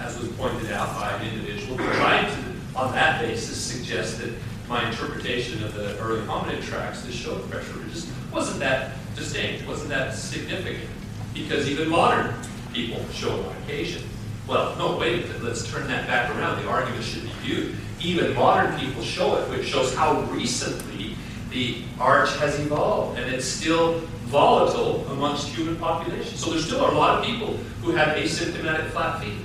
[0.00, 4.32] as was pointed out by an individual who tried to, on that basis, suggest that
[4.68, 9.90] my interpretation of the early hominid tracks to show pressure ridges wasn't that distinct, wasn't
[9.90, 10.88] that significant,
[11.34, 12.34] because even modern
[12.72, 14.02] people show on occasion.
[14.46, 16.62] Well, no, wait a minute, let's turn that back around.
[16.62, 17.76] The argument should be viewed.
[18.00, 21.16] Even modern people show it, which shows how recently
[21.50, 26.38] the arch has evolved, and it's still volatile amongst human populations.
[26.42, 29.38] So there still are a lot of people who have asymptomatic flat feet,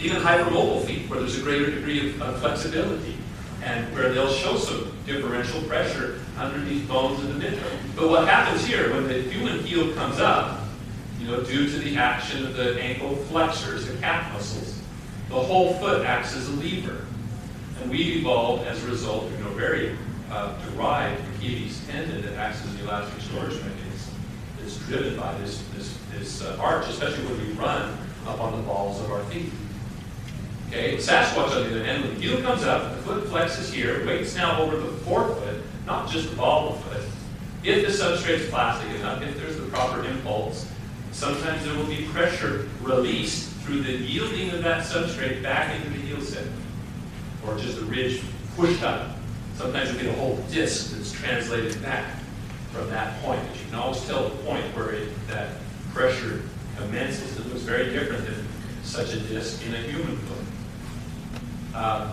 [0.00, 3.16] even hypermobile feet, where there's a greater degree of, of flexibility,
[3.62, 7.78] and where they'll show some differential pressure underneath bones of the midfoot.
[7.96, 10.60] But what happens here, when the human heel comes up,
[11.20, 14.78] you know, due to the action of the ankle flexors, the calf muscles,
[15.28, 17.04] the whole foot acts as a lever.
[17.80, 19.96] And we evolved as a result, you know, very
[20.30, 24.14] uh, derived Achilles tendon that acts as the elastic storage mechanism.
[24.62, 28.62] It's driven by this, this, this uh, arch, especially when we run up on the
[28.62, 29.50] balls of our feet.
[30.68, 34.04] Okay, Sasquatch, on the other hand, when the heel comes up, the foot flexes here,
[34.06, 37.08] weight's now over the forefoot, not just the ball of the foot.
[37.62, 40.70] If the substrate is plastic enough, if there's the proper impulse,
[41.12, 46.06] sometimes there will be pressure released through the yielding of that substrate back into the
[46.06, 46.54] heel segment,
[47.46, 48.22] or just a ridge
[48.56, 49.16] pushed up.
[49.56, 52.18] Sometimes you'll get a whole disc that's translated back
[52.72, 53.40] from that point.
[53.48, 55.52] But you can always tell the point where it, that
[55.92, 56.42] pressure
[56.76, 57.38] commences.
[57.38, 58.46] It looks very different than
[58.82, 61.76] such a disc in a human foot.
[61.76, 62.10] Um,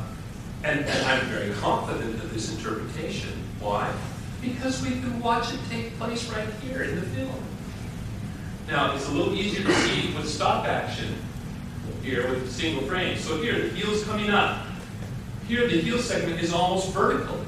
[0.63, 3.33] and, and I'm very confident of this interpretation.
[3.61, 3.93] Why?
[4.41, 7.43] Because we can watch it take place right here in the film.
[8.67, 11.15] Now, it's a little easier to see with stop action
[12.01, 13.17] here with a single frame.
[13.17, 14.65] So here, the heel's coming up.
[15.47, 17.39] Here, the heel segment is almost vertical.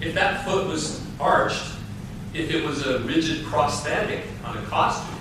[0.00, 1.64] If that foot was arched,
[2.34, 5.18] if it was a rigid prosthetic on a costume,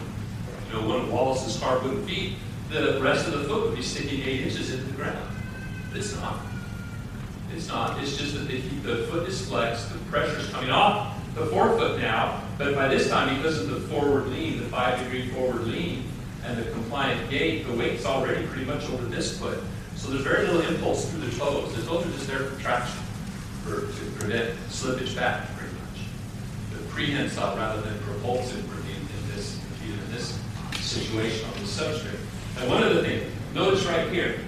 [0.67, 2.37] you know, one of Wallace's carbon feet,
[2.69, 5.35] the rest of the foot would be sticking eight inches into the ground.
[5.93, 6.39] It's not.
[7.55, 8.01] It's not.
[8.01, 11.99] It's just that the, the foot is flexed, the pressure is coming off the forefoot
[12.01, 16.03] now, but by this time, because of the forward lean, the five degree forward lean,
[16.45, 19.59] and the compliant gait, the weight's already pretty much over this foot.
[19.95, 21.73] So there's very little impulse through the toes.
[21.75, 22.99] The toes are just there for traction,
[23.63, 26.05] for, to prevent slippage back, pretty much.
[26.73, 30.37] The prehensile rather than propulsive in, in this in this
[30.79, 32.19] situation on the substrate.
[32.59, 34.39] And one other thing, notice right here.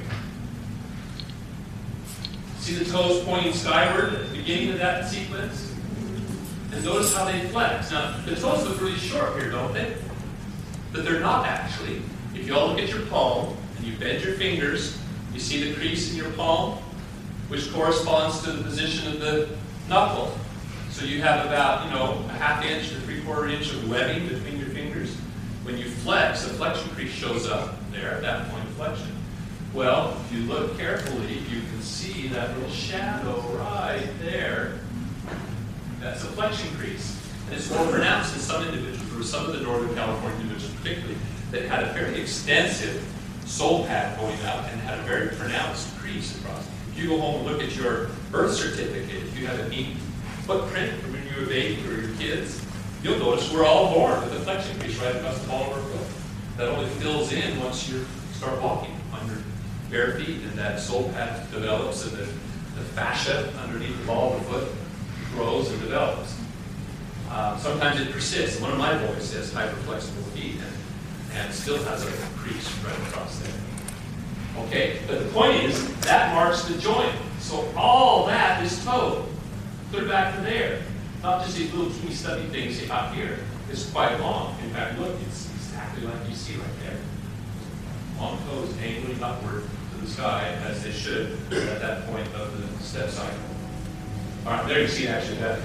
[2.64, 5.76] See the toes pointing skyward at the beginning of that sequence?
[6.72, 7.92] And notice how they flex.
[7.92, 9.98] Now, the toes look really short here, don't they?
[10.94, 12.02] But they're not actually.
[12.34, 14.98] If you all look at your palm and you bend your fingers,
[15.34, 16.78] you see the crease in your palm,
[17.50, 19.50] which corresponds to the position of the
[19.90, 20.34] knuckle.
[20.90, 24.30] So you have about, you know, a half inch to three quarter inch of webbing
[24.30, 25.14] between your fingers.
[25.64, 29.23] When you flex, the flexion crease shows up there at that point of flexion.
[29.74, 34.74] Well, if you look carefully, you can see that little shadow right there.
[36.00, 37.20] That's a flexion crease.
[37.48, 41.18] And it's more pronounced in some individuals, or some of the Northern California individuals particularly,
[41.50, 43.04] that had a fairly extensive
[43.46, 46.68] sole pad going out and had a very pronounced crease across.
[46.92, 49.98] If you go home and look at your birth certificate, if you have a neat
[50.44, 52.64] footprint from when you were baby or your kids,
[53.02, 55.80] you'll notice we're all born with a flexion crease right across the ball of our
[55.80, 56.58] foot.
[56.58, 58.93] That only fills in once you start walking
[59.94, 64.40] bare feet and that sole pad develops and the, the fascia underneath the ball of
[64.40, 64.68] the foot
[65.36, 66.40] grows and develops.
[67.30, 68.60] Uh, sometimes it persists.
[68.60, 73.38] One of my boys has hyperflexible feet and, and still has a crease right across
[73.40, 73.54] there.
[74.66, 77.16] Okay, but the point is, that marks the joint.
[77.40, 79.28] So all that is toe.
[79.92, 80.82] Clear back to there.
[81.22, 83.38] Not just these little teeny stubby things out here.
[83.70, 84.56] It's quite long.
[84.64, 86.98] In fact, look, it's exactly like you see right there.
[88.20, 89.64] Long toes angling upward
[90.04, 93.38] the sky, as they should at that point of the step cycle.
[94.46, 95.60] All right, there you see actually that.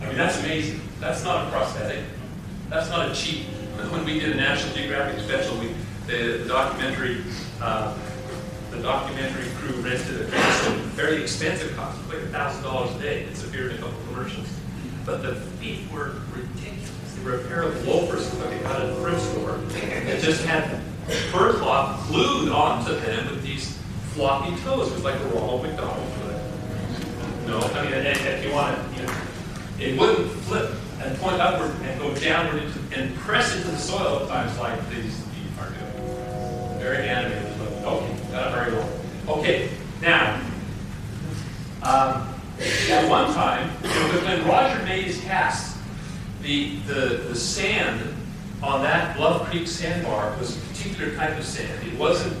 [0.00, 0.80] I mean, that's amazing.
[0.98, 2.04] That's not a prosthetic.
[2.68, 3.46] That's not a cheat.
[3.90, 5.74] When we did a National Geographic special, we
[6.06, 7.22] the, the documentary
[7.60, 7.96] uh,
[8.70, 13.22] the documentary crew rented a costume, very expensive costume, like a thousand dollars a day.
[13.24, 14.48] It's appeared in a couple commercials.
[15.04, 17.14] But the feet were ridiculous.
[17.14, 20.44] They were a pair of loafers that they got at the thrift store It just
[20.44, 20.80] had
[21.30, 23.78] fur cloth glued onto them with these
[24.12, 24.88] floppy toes.
[24.88, 26.36] It was like a Ronald McDonald foot.
[27.46, 29.14] No, I mean, if you want to, you know,
[29.78, 34.22] it wouldn't flip and point upward and go downward into, and press into the soil
[34.22, 36.78] at times like these feet are doing.
[36.78, 37.52] Very animated.
[37.82, 38.88] Okay, got it very well.
[39.28, 40.40] Okay, now,
[41.82, 42.28] um,
[42.90, 45.76] at one time, when Roger made his cast,
[46.42, 48.11] the, the, the sand
[48.62, 51.86] on that Bluff Creek sandbar was a particular type of sand.
[51.86, 52.36] It wasn't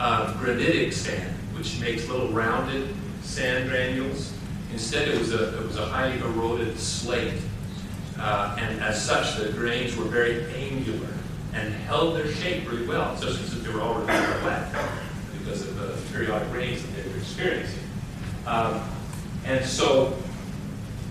[0.00, 4.32] uh, granitic sand, which makes little rounded sand granules.
[4.72, 7.34] Instead, it was a, it was a highly eroded slate.
[8.18, 11.08] Uh, and as such, the grains were very angular
[11.52, 14.72] and held their shape really well, especially since they were already wet
[15.38, 17.80] because of the periodic rains that they were experiencing.
[18.46, 18.82] Um,
[19.44, 20.16] and so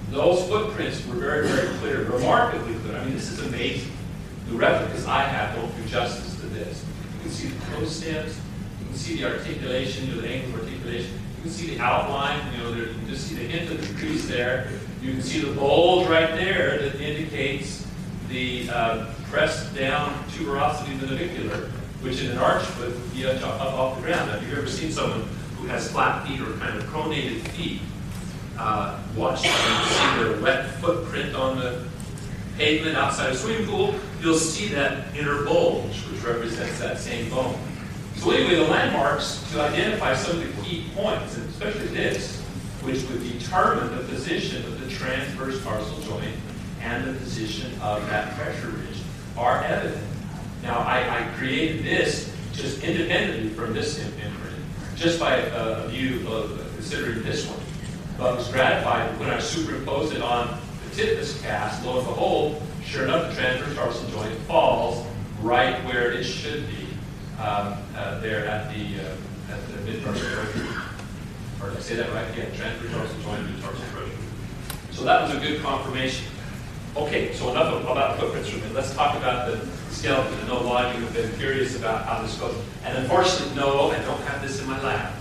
[0.10, 2.98] those footprints were very, very clear, remarkably clear.
[2.98, 3.92] I mean, this is amazing.
[4.50, 6.86] The replicas I have don't do justice to this.
[7.16, 8.40] You can see the toe stems,
[8.80, 11.12] you can see the articulation, you know, the angle of articulation.
[11.38, 13.82] You can see the outline, you know, there, you can just see the hint of
[13.82, 14.70] the crease there.
[15.02, 17.86] You can see the bulge right there that indicates
[18.30, 21.70] the uh, pressed down tuberosity of the navicular,
[22.02, 24.30] which in an arch would be up, up off the ground.
[24.30, 25.28] Now, if you've ever seen someone
[25.58, 27.82] who has flat feet or kind of pronated feet,
[28.58, 31.84] uh, watch them see their wet footprint on the
[32.58, 37.58] pavement outside a swimming pool, you'll see that inner bulge, which represents that same bone.
[38.16, 42.42] So anyway, the landmarks to identify some of the key points, and especially this,
[42.82, 46.36] which would determine the position of the transverse tarsal joint
[46.82, 49.02] and the position of that pressure ridge,
[49.38, 50.06] are evident.
[50.64, 54.56] Now, I, I created this just independently from this imprint,
[54.96, 57.60] just by a, a view of considering this one.
[58.18, 60.60] But I was gratified when I superimposed it on
[60.96, 65.06] the titmus cast, lo and behold, sure enough, the transverse tarsal joint falls
[65.42, 66.88] right where it should be,
[67.40, 70.82] um, uh, there at the, uh, at the mid-tarsal pressure.
[71.62, 72.26] Or did I say that right?
[72.38, 74.12] Yeah, transverse tarsal joint, mid-tarsal pressure.
[74.92, 76.28] So that was a good confirmation.
[76.96, 78.76] Okay, so enough about footprints for a minute.
[78.76, 80.40] Let's talk about the skeleton.
[80.40, 82.56] I know a lot of you have been curious about how this goes.
[82.86, 85.14] And unfortunately, no, I don't have this in my lab.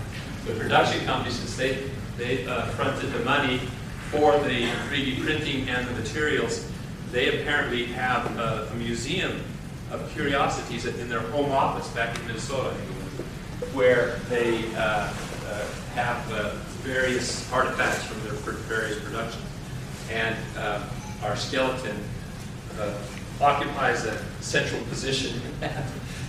[0.45, 3.59] The production company, since they, they uh, fronted the money
[4.17, 6.65] for the 3D printing and the materials,
[7.11, 9.43] they apparently have a, a museum
[9.91, 12.73] of curiosities in their home office back in Minnesota,
[13.73, 16.51] where they uh, uh, have uh,
[16.81, 19.43] various artifacts from their various productions.
[20.09, 20.81] And uh,
[21.23, 21.97] our skeleton
[22.79, 22.97] uh,
[23.41, 25.41] occupies a central position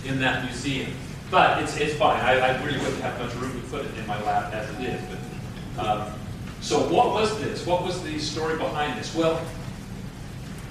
[0.05, 0.91] in that museum.
[1.31, 2.19] But it's, it's fine.
[2.19, 4.83] I, I, really wouldn't have much room to put it in my lab as it
[4.83, 5.01] is.
[5.75, 6.13] But, um,
[6.61, 7.65] so what was this?
[7.65, 9.15] What was the story behind this?
[9.15, 9.41] Well,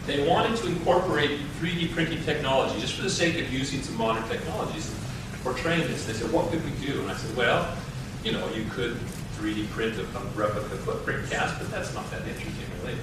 [0.07, 4.27] they wanted to incorporate 3D printing technology just for the sake of using some modern
[4.29, 4.95] technologies
[5.43, 6.07] for training this.
[6.07, 7.01] They said, what could we do?
[7.01, 7.77] And I said, well,
[8.23, 8.97] you know, you could
[9.39, 12.99] 3D print a, a replica footprint cast, but that's not that interesting, really.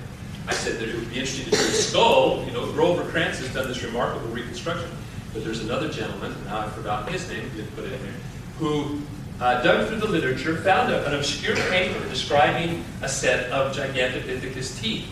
[0.47, 2.43] I said that it would be interesting to do a skull.
[2.45, 4.89] You know, Grover Krantz has done this remarkable reconstruction.
[5.33, 8.13] But there's another gentleman, now I've forgotten his name, didn't put it in there,
[8.59, 9.01] who
[9.39, 14.81] uh, dug through the literature, found a, an obscure paper describing a set of Gigantopithecus
[14.81, 15.07] teeth.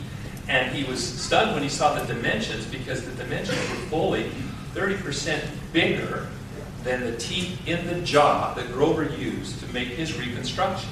[0.48, 4.32] And he was stunned when he saw the dimensions because the dimensions were fully
[4.74, 5.42] 30%
[5.72, 6.28] bigger
[6.84, 10.90] than the teeth in the jaw that Grover used to make his reconstruction.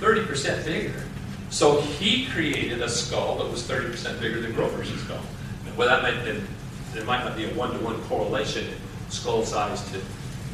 [0.00, 1.04] 30% bigger.
[1.50, 5.20] So he created a skull that was 30% bigger than Grover's skull.
[5.76, 6.24] Well, that might
[6.92, 8.74] there might not be a one-to-one correlation in
[9.10, 10.00] skull size to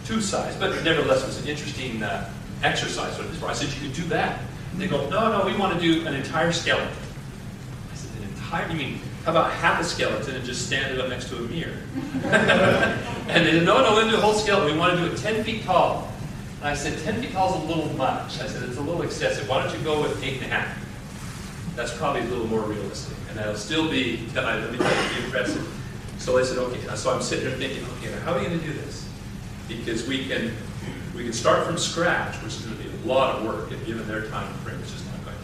[0.09, 2.31] tooth sides, but nevertheless, it was an interesting uh,
[2.63, 3.19] exercise.
[3.21, 4.41] I said, you could do that.
[4.73, 6.89] And they go, no, no, we want to do an entire skeleton.
[7.93, 11.01] I said, an entire, you mean, how about half a skeleton and just stand it
[11.01, 11.77] up next to a mirror?
[12.25, 14.73] and they said, no, no, we'll do a whole skeleton.
[14.73, 16.11] We want to do it 10 feet tall.
[16.61, 18.41] And I said, 10 feet tall is a little much.
[18.41, 19.47] I said, it's a little excessive.
[19.47, 20.75] Why don't you go with eight and a half?
[21.77, 23.17] That's probably a little more realistic.
[23.29, 25.69] And that'll still be, let me tell you, impressive.
[26.19, 26.81] So I said, okay.
[26.97, 29.08] So I'm sitting there thinking, okay, how are we going to do this?
[29.69, 30.53] Because we can
[31.14, 33.85] we can start from scratch, which is going to be a lot of work, and
[33.87, 35.37] given their time frame, it's just not going.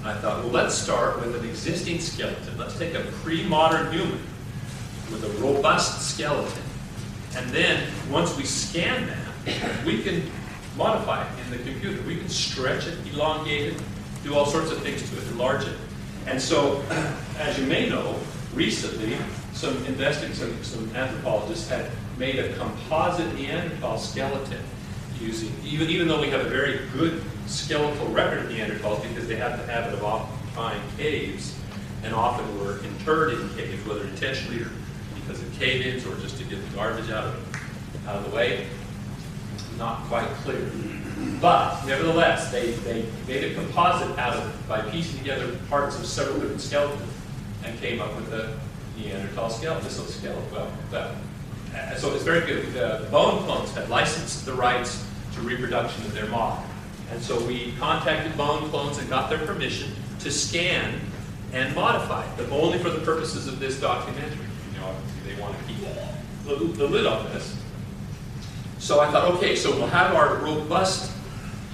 [0.00, 2.58] And I thought, well, let's start with an existing skeleton.
[2.58, 4.20] Let's take a pre-modern human
[5.10, 6.62] with a robust skeleton,
[7.36, 10.22] and then once we scan that, we can
[10.76, 12.02] modify it in the computer.
[12.02, 13.82] We can stretch it, elongate it,
[14.22, 15.76] do all sorts of things to it, enlarge it.
[16.26, 16.82] And so,
[17.38, 18.18] as you may know,
[18.54, 19.16] recently
[19.52, 24.60] some investigators, some, some anthropologists had made a composite Neanderthal skeleton
[25.20, 29.36] using, even, even though we have a very good skeletal record of Neanderthals because they
[29.36, 31.58] have the habit of occupying caves
[32.02, 34.70] and often were interred in caves, whether intentionally or
[35.14, 38.66] because of cave-ins or just to get the garbage out of, out of the way.
[39.78, 40.70] Not quite clear.
[41.40, 46.38] But nevertheless, they, they made a composite out of by piecing together parts of several
[46.38, 47.12] different skeletons
[47.64, 48.58] and came up with a
[48.98, 50.52] Neanderthal skeleton, this skeleton.
[50.52, 51.14] Well, that,
[51.96, 52.72] so it's very good.
[52.72, 55.04] The bone clones had licensed the rights
[55.34, 56.64] to reproduction of their model.
[57.10, 61.00] And so we contacted bone clones and got their permission to scan
[61.52, 64.38] and modify but only for the purposes of this documentary.
[64.72, 64.94] You know,
[65.26, 65.78] they want to keep
[66.44, 67.56] the, the lid on this.
[68.78, 71.10] So I thought, okay, so we'll have our robust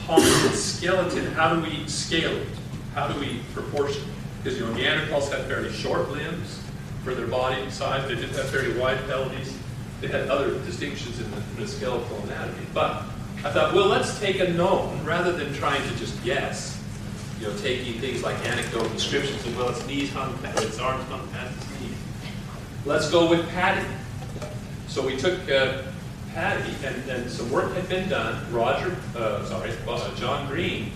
[0.07, 1.26] hominid skeleton.
[1.32, 2.48] How do we scale it?
[2.94, 4.03] How do we proportion?
[4.03, 4.09] it?
[4.42, 6.62] Because you know, Neanderthals had fairly short limbs
[7.05, 8.07] for their body size.
[8.09, 9.55] They didn't have very wide pelvises.
[10.01, 12.66] They had other distinctions in the, in the skeletal anatomy.
[12.72, 13.03] But
[13.44, 16.82] I thought, well, let's take a known rather than trying to just guess.
[17.38, 21.05] You know, taking things like anecdotal descriptions of, well, its knees hung past its arms
[21.09, 21.94] hung past its knees.
[22.84, 23.86] Let's go with Patty.
[24.88, 25.82] So we took uh,
[26.34, 28.53] Patty, and, and some work had been done.
[28.53, 30.92] Roger, uh, sorry, uh, John Green,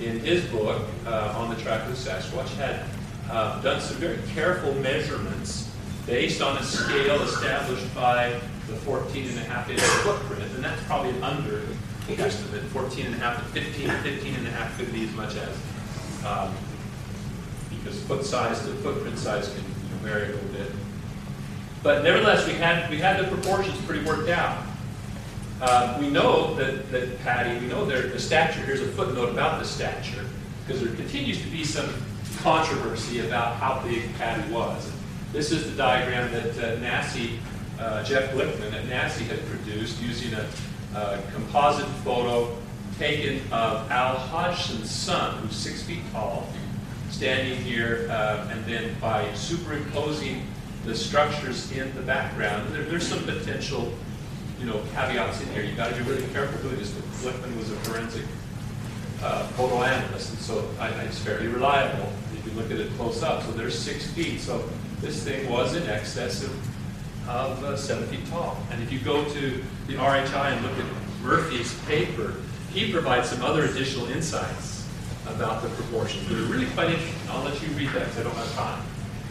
[0.00, 2.84] in his book, uh, On the Track of the Sasquatch, had
[3.30, 5.70] uh, done some very careful measurements
[6.06, 10.82] based on a scale established by the 14 and a half inch footprint, and that's
[10.84, 11.62] probably an under
[12.08, 15.34] estimate, 14 and a half to 15, 15 and a half could be as much
[15.36, 16.54] as, um,
[17.70, 20.70] because foot size to footprint size can you know, vary a little bit.
[21.82, 24.64] But nevertheless, we had, we had the proportions pretty worked out.
[25.60, 29.64] Uh, we know that, that Patty, we know the stature, here's a footnote about the
[29.64, 30.24] stature,
[30.64, 31.88] because there continues to be some
[32.38, 34.92] controversy about how big Patty was.
[35.36, 40.48] This is the diagram that uh, uh, Jeff Glickman at NASI had produced using a,
[40.98, 42.56] a composite photo
[42.98, 46.48] taken of Al Hodgson's son, who's six feet tall,
[47.10, 50.40] standing here, uh, and then by superimposing
[50.86, 53.92] the structures in the background, there, there's some potential
[54.58, 55.62] you know, caveats in here.
[55.62, 56.92] You've got to be really careful doing this.
[56.92, 58.24] Glickman was a forensic
[59.22, 63.22] uh, photo analyst, and so I, it's fairly reliable if you look at it close
[63.22, 63.42] up.
[63.42, 64.40] So there's six feet.
[64.40, 64.66] So
[65.00, 68.58] this thing was in excess of, of uh, seven feet tall.
[68.70, 70.86] And if you go to the RHI and look at
[71.22, 72.34] Murphy's paper,
[72.72, 74.88] he provides some other additional insights
[75.26, 77.30] about the proportions that are really quite interesting.
[77.30, 78.86] I'll let you read that because I don't have time.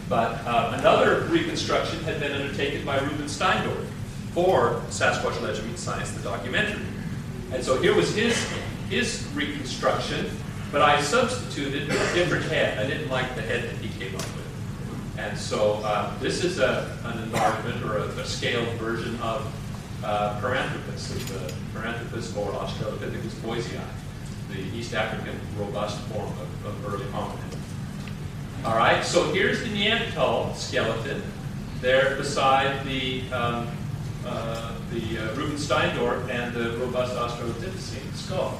[0.08, 3.86] But uh, another reconstruction had been undertaken by Reuben Steindorf
[4.32, 6.84] for Sasquatch Legend Science, the documentary.
[7.52, 8.36] And so here was his,
[8.88, 10.30] his reconstruction,
[10.70, 12.78] but I substituted a different head.
[12.78, 14.45] I didn't like the head that he came up with.
[15.18, 19.50] And so uh, this is a, an enlargement or a, a scaled version of
[20.04, 23.80] uh, Paranthropus, the Paranthropus or Australopithecus boisei,
[24.50, 27.58] the East African robust form of, of early hominid.
[28.64, 31.22] All right, so here's the Neanderthal skeleton
[31.80, 33.68] there beside the um,
[34.24, 38.58] uh, the uh, Reuben Steindorf and the robust Australopithecine skull.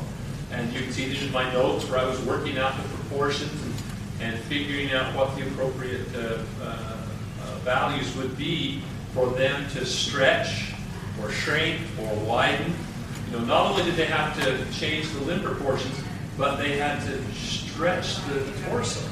[0.52, 3.50] And you can see these are my notes where I was working out the proportions
[3.62, 3.75] and,
[4.20, 6.96] and figuring out what the appropriate uh, uh,
[7.42, 10.72] uh, values would be for them to stretch
[11.22, 12.72] or shrink or widen.
[13.26, 15.98] You know, not only did they have to change the limb proportions,
[16.38, 19.06] but they had to stretch the torso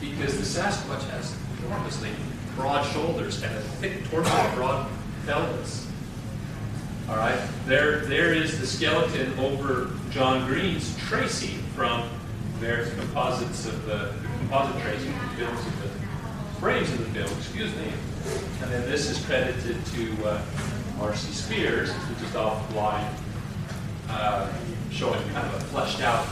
[0.00, 2.10] because the Sasquatch has enormously
[2.56, 4.88] broad shoulders and a thick torso, broad
[5.26, 5.88] pelvis.
[7.08, 12.08] All right, there, there is the skeleton over John Green's tracing from
[12.54, 14.14] various composites of the
[14.48, 17.92] composite tracing films of the frames of the excuse me.
[18.62, 20.42] And then this is credited to uh,
[21.00, 21.32] R.C.
[21.32, 23.08] Spears, which is offline,
[24.08, 24.52] uh,
[24.90, 26.26] showing kind of a fleshed out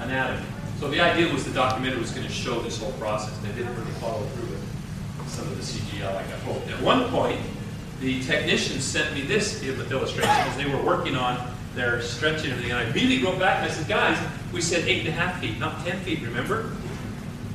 [0.00, 0.44] anatomy.
[0.80, 3.36] So the idea was the documentary was going to show this whole process.
[3.38, 6.68] They didn't really follow through with some of the CGI like I hoped.
[6.68, 7.40] At one point,
[8.00, 12.72] the technicians sent me this illustration as they were working on their stretching everything.
[12.72, 14.18] And I immediately wrote back and I said, guys,
[14.52, 16.72] we said eight and a half feet, not 10 feet, remember?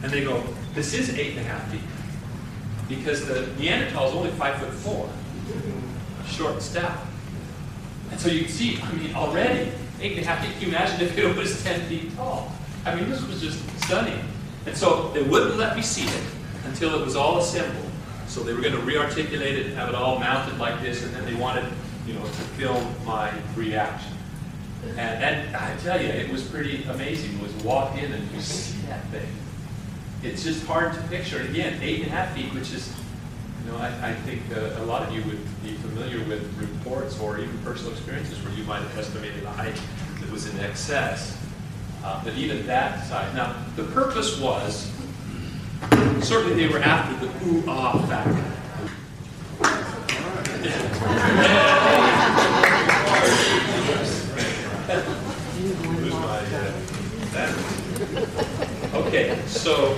[0.01, 0.43] And they go,
[0.73, 1.81] this is eight and a half feet.
[2.87, 5.09] Because the Neanderthal is only five foot four,
[6.27, 6.99] short stout.
[8.11, 9.71] And so you can see, I mean, already,
[10.01, 12.51] eight and a half feet, can you imagine if it was 10 feet tall?
[12.85, 14.19] I mean, this was just stunning.
[14.65, 16.23] And so they wouldn't let me see it
[16.65, 17.89] until it was all assembled.
[18.27, 21.25] So they were going to rearticulate it have it all mounted like this, and then
[21.25, 21.65] they wanted,
[22.05, 24.13] you know, to film my reaction.
[24.97, 27.41] And, and I tell you, it was pretty amazing.
[27.41, 29.27] Was walk in and you see that thing.
[30.23, 31.39] It's just hard to picture.
[31.39, 32.91] And again, eight and a half feet, which is,
[33.65, 37.19] you know, I, I think uh, a lot of you would be familiar with reports
[37.19, 39.79] or even personal experiences where you might have estimated a height
[40.19, 41.37] that was in excess.
[42.03, 43.33] Uh, but even that size.
[43.33, 44.91] Now, the purpose was
[46.21, 48.43] Certainly they were after the ooh ah factor.
[59.63, 59.95] so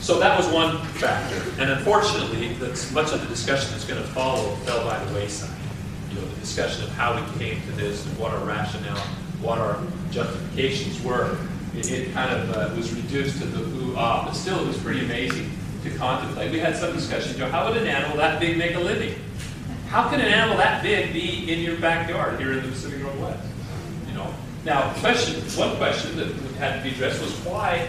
[0.00, 4.08] so that was one factor, and unfortunately, that's much of the discussion that's going to
[4.08, 5.50] follow fell by the wayside.
[6.10, 8.96] You know, the discussion of how we came to this and what our rationale,
[9.40, 11.36] what our justifications were
[11.76, 14.78] it, it kind of uh, was reduced to the ooh ah, but still it was
[14.78, 15.50] pretty amazing
[15.84, 16.50] to contemplate.
[16.50, 19.14] We had some discussion, you know, how would an animal that big make a living?
[19.88, 23.46] How can an animal that big be in your backyard here in the Pacific Northwest?
[24.66, 26.26] Now, question, one question that
[26.58, 27.86] had to be addressed was why,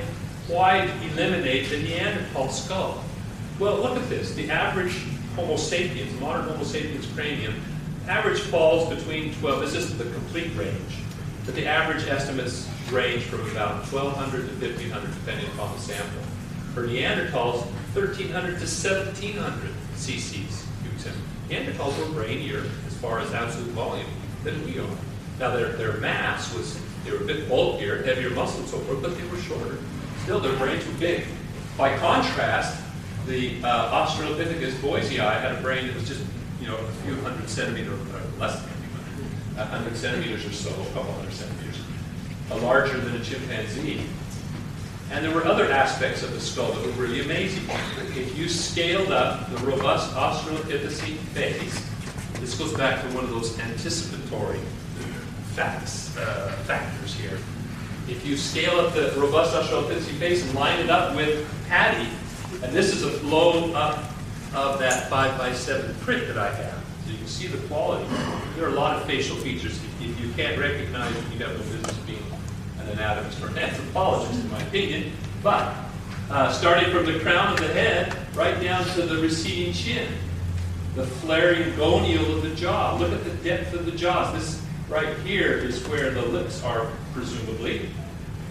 [0.48, 3.04] why eliminate the Neanderthal skull?
[3.58, 4.36] Well, look at this.
[4.36, 4.96] The average
[5.36, 7.56] Homo sapiens, modern Homo sapiens cranium,
[8.08, 9.62] average falls between 12.
[9.62, 11.00] This is the complete range,
[11.46, 16.22] but the average estimates range from about 1,200 to 1,500, depending upon the sample.
[16.76, 17.64] For Neanderthals,
[17.96, 20.68] 1,300 to 1,700 cc's.
[21.50, 24.06] Neanderthals were brainier as far as absolute volume
[24.44, 25.07] than we are.
[25.40, 29.02] Now, their, their mass was, they were a bit bulkier, heavier muscle and so forth,
[29.02, 29.78] but they were shorter.
[30.24, 31.26] Still, their brains were big.
[31.78, 32.84] By contrast,
[33.28, 36.24] the uh, Australopithecus boisei had a brain that was just,
[36.60, 40.70] you know, a few hundred centimeters, or less than a few hundred centimeters or so,
[40.70, 41.82] a couple hundred centimeters,
[42.52, 44.02] uh, larger than a chimpanzee.
[45.12, 47.64] And there were other aspects of the skull that were really amazing.
[48.16, 51.86] If you scaled up the robust Australopithecine face,
[52.40, 54.60] this goes back to one of those anticipatory
[55.58, 57.39] facts, uh, factors here.
[58.08, 62.08] If you scale up the robust Australopithecine face and line it up with Patty,
[62.64, 64.03] and this is a blow up
[64.53, 66.86] of that 5 by 7 print that I have.
[67.05, 68.08] So you can see the quality.
[68.55, 69.80] There are a lot of facial features.
[69.99, 72.24] If you can't recognize it, you have no business being
[72.80, 75.12] an anatomist or an anthropologist, in my opinion.
[75.41, 75.74] But
[76.30, 80.08] uh, starting from the crown of the head right down to the receding chin,
[80.93, 82.95] the flaring gonial of the jaw.
[82.97, 84.34] Look at the depth of the jaws.
[84.34, 87.90] This right here is where the lips are, presumably,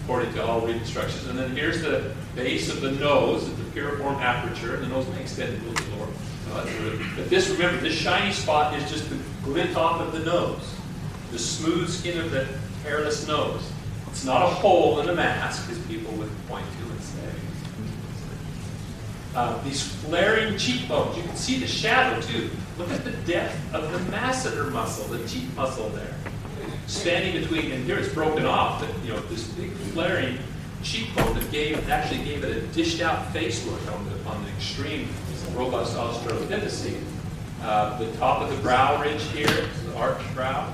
[0.03, 1.27] according to all reconstructions.
[1.27, 5.07] And then here's the base of the nose, at the piriform aperture, and the nose
[5.09, 6.07] may extend a little bit lower.
[6.53, 6.65] Uh,
[7.15, 10.75] but this, remember, this shiny spot is just the glint off of the nose,
[11.31, 12.47] the smooth skin of the
[12.83, 13.69] hairless nose.
[14.07, 16.86] It's not a hole in the mask, as people would point to.
[19.37, 22.49] Uh, these flaring cheekbones, you can see the shadow too.
[22.79, 26.15] Look at the depth of the masseter muscle, the cheek muscle there.
[26.87, 30.39] Spanning between, and here it's broken off, but you know, this big flaring
[30.81, 34.49] cheekbone that gave actually gave it a dished out face look on the on the
[34.53, 35.07] extreme
[35.53, 37.03] robust Australopithecine.
[37.61, 39.45] Uh, the top of the brow ridge here,
[39.85, 40.73] the arched brow,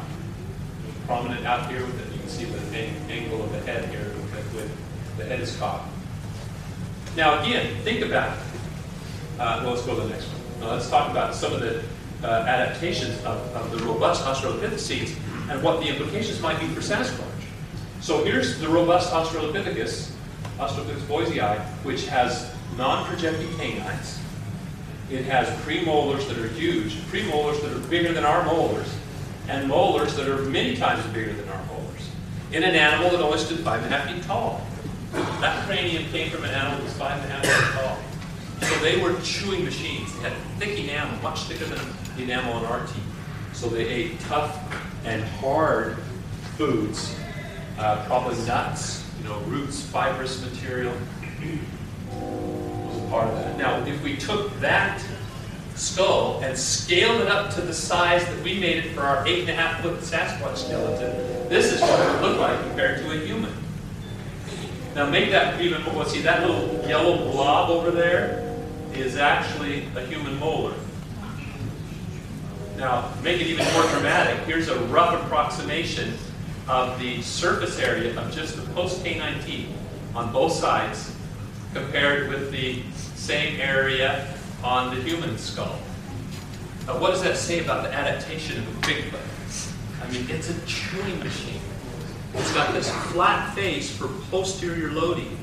[1.06, 2.14] prominent out here with it.
[2.14, 4.14] You can see the angle of the head here
[4.54, 4.72] with
[5.18, 5.90] the head is cocked.
[7.18, 8.53] Now again, think about it.
[9.40, 10.62] Uh, well, let's go to the next one.
[10.62, 11.84] Now, let's talk about some of the
[12.24, 15.16] uh, adaptations of, of, the robust Australopithecines
[15.50, 17.28] and what the implications might be for Sasquatch.
[18.00, 20.12] So here's the robust Australopithecus,
[20.60, 24.20] Australopithecus boisei, which has non-projecting canines.
[25.10, 28.88] It has premolars that are huge, premolars that are bigger than our molars,
[29.50, 32.10] and molars that are many times bigger than our molars,
[32.52, 34.66] in an animal that only stood five and a half feet tall.
[35.42, 38.13] That cranium came from an animal that was five and a half feet tall.
[38.64, 40.14] So they were chewing machines.
[40.16, 41.86] They had thick enamel, much thicker than
[42.16, 43.04] the enamel on our teeth.
[43.52, 44.58] So they ate tough
[45.04, 45.98] and hard
[46.58, 47.14] foods,
[47.78, 50.94] uh, probably nuts, you know, roots, fibrous material.
[52.10, 53.58] was part of that.
[53.58, 55.04] Now, if we took that
[55.76, 59.42] skull and scaled it up to the size that we made it for our eight
[59.42, 63.12] and a half foot Sasquatch skeleton, this is what it would look like compared to
[63.12, 63.52] a human.
[64.96, 68.43] Now make that even more, see that little yellow blob over there
[68.96, 70.76] is actually a human molar.
[72.78, 76.14] Now, make it even more dramatic, here's a rough approximation
[76.68, 79.70] of the surface area of just the post-canine teeth
[80.16, 81.16] on both sides
[81.74, 82.82] compared with the
[83.16, 84.34] same area
[84.64, 85.78] on the human skull.
[86.88, 89.20] Now, what does that say about the adaptation of a Bigfoot?
[90.02, 91.62] I mean, it's a chewing machine.
[92.34, 95.38] It's got this flat face for posterior loading.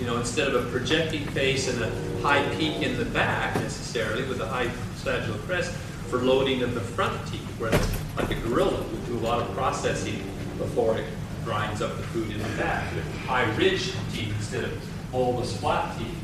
[0.00, 4.24] You know, instead of a projecting face and a high peak in the back necessarily
[4.24, 5.72] with a high sagittal crest
[6.08, 7.70] for loading of the front teeth, where
[8.16, 10.22] like a gorilla would do a lot of processing
[10.58, 11.04] before it
[11.44, 15.96] grinds up the food in the back with high ridge teeth instead of bulbous flat
[15.98, 16.18] teeth.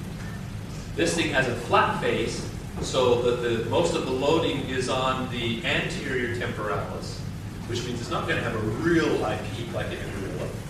[0.96, 2.48] This thing has a flat face
[2.80, 7.20] so that the, most of the loading is on the anterior temporalis,
[7.68, 10.19] which means it's not going to have a real high peak like a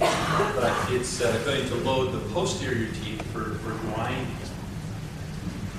[0.01, 4.27] but it's uh, going to load the posterior teeth for, for grinding.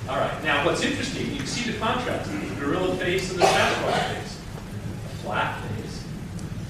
[0.08, 3.44] All right, now what's interesting, you can see the contrast, the gorilla face and the
[3.44, 4.40] Sasquatch face.
[5.22, 6.04] Flat face.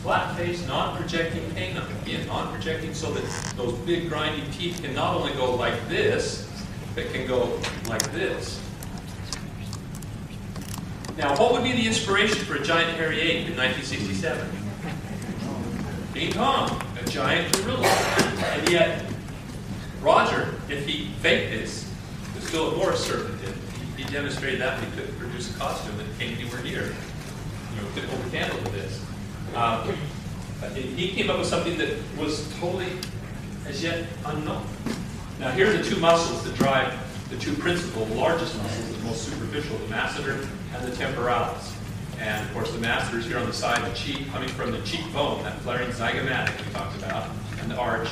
[0.03, 1.83] Flat face, non-projecting canine.
[2.03, 6.49] Again, non-projecting so that those big grinding teeth can not only go like this,
[6.95, 8.61] but can go like this.
[11.17, 14.49] Now, what would be the inspiration for a giant hairy ape in 1967?
[16.15, 17.87] King Kong, a giant gorilla.
[17.87, 19.05] And yet,
[20.01, 21.91] Roger, if he faked this,
[22.37, 23.55] as Philip Morris certainly did,
[23.97, 28.33] he, demonstrated that he couldn't produce a costume that came anywhere near, you know, could
[28.33, 29.03] candle to this.
[29.55, 29.95] Um,
[30.75, 32.89] he came up with something that was totally,
[33.67, 34.67] as yet, unknown.
[35.39, 36.93] Now, here are the two muscles that drive
[37.31, 41.75] the two principal, largest muscles, the most superficial, the masseter and the temporalis.
[42.23, 44.71] And of course, the masseter is here on the side of the cheek, coming from
[44.71, 47.29] the cheekbone, that flaring zygomatic we talked about,
[47.61, 48.09] and the arch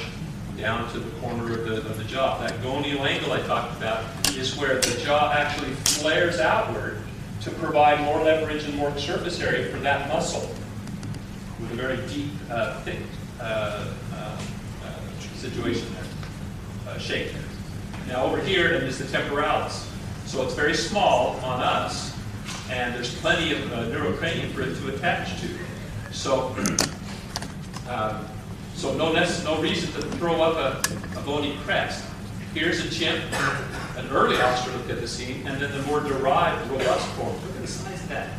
[0.58, 2.36] down to the corner of the, of the jaw.
[2.38, 6.98] That gonial angle I talked about is where the jaw actually flares outward
[7.42, 10.54] to provide more leverage and more surface area for that muscle
[11.60, 12.98] with a very deep, uh, thick
[13.40, 14.38] uh, uh,
[15.36, 17.42] situation there, uh, shape there.
[18.08, 19.88] Now over here is the temporalis.
[20.26, 22.16] So it's very small on us,
[22.70, 25.48] and there's plenty of uh, neurocranium for it to attach to.
[26.12, 26.54] So,
[27.88, 28.24] um,
[28.74, 32.04] so no, no reason to throw up a, a bony crest.
[32.54, 33.22] Here's a chimp,
[33.96, 37.34] an early Australopithecine, and then the more derived, robust form.
[37.34, 38.30] Look at the size of that.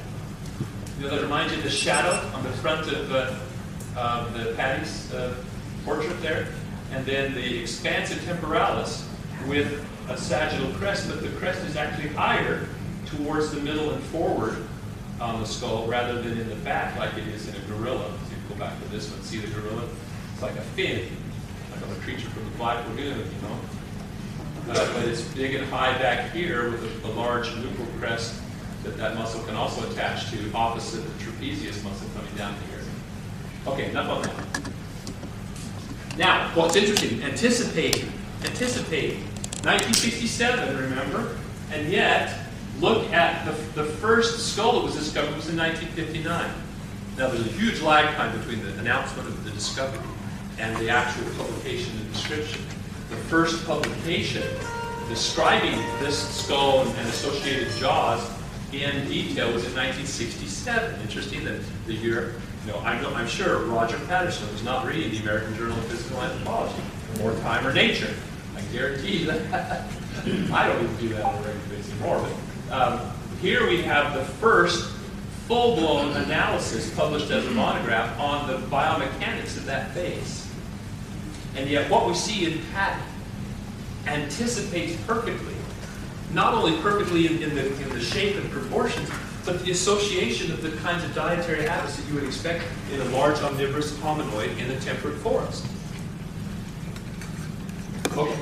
[0.98, 3.36] You know, that reminds you of the shadow on the front of uh,
[3.98, 5.36] um, the Patty's uh,
[5.86, 6.48] portrait there.
[6.92, 9.08] And then the expansive temporalis
[9.48, 12.68] with a sagittal crest, but the crest is actually higher
[13.18, 14.58] towards the middle and forward
[15.20, 18.12] on the skull rather than in the back like it is in a gorilla.
[18.28, 19.88] So you go back to this one, see the gorilla?
[20.34, 21.08] It's like a fin,
[21.72, 23.60] like a creature from the Black Lagoon, you know?
[24.70, 28.40] Uh, but it's big and high back here with a, a large nuchal crest
[28.84, 32.80] that that muscle can also attach to opposite the trapezius muscle coming down here.
[33.68, 34.72] Okay, enough on that.
[36.18, 38.06] Now, what's interesting, anticipate,
[38.44, 39.18] anticipate.
[39.64, 41.38] 1967, remember?
[41.72, 42.41] And yet,
[42.82, 43.52] look at the,
[43.82, 46.52] the first skull that was discovered was in 1959.
[47.18, 50.04] Now, there's a huge lag time between the announcement of the discovery
[50.58, 52.62] and the actual publication and description.
[53.10, 54.44] The first publication
[55.08, 58.28] describing this skull and associated jaws
[58.72, 61.02] in detail was in 1967.
[61.02, 65.18] Interesting that the year, you know, I'm, I'm sure Roger Patterson was not reading the
[65.18, 66.82] American Journal of Physical Anthropology
[67.22, 68.14] or Time or Nature.
[68.56, 69.52] I guarantee that.
[70.52, 72.22] I don't even do that on a regular basis anymore.
[72.22, 73.12] But um,
[73.42, 74.92] here we have the first
[75.48, 80.50] full-blown analysis published as a monograph on the biomechanics of that face.
[81.56, 83.04] And yet what we see in Patty
[84.08, 85.56] anticipates perfectly
[86.34, 89.10] not only perfectly in, in, the, in the shape and proportions,
[89.46, 92.64] but the association of the kinds of dietary habits that you would expect
[92.94, 95.66] in a large omnivorous hominoid in a temperate forest.
[98.16, 98.38] Okay,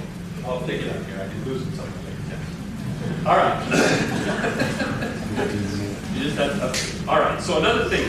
[0.45, 1.21] I'll take it up here.
[1.21, 2.08] I can lose it something
[3.25, 3.65] All right.
[6.13, 8.07] you just have to, all right, so another thing.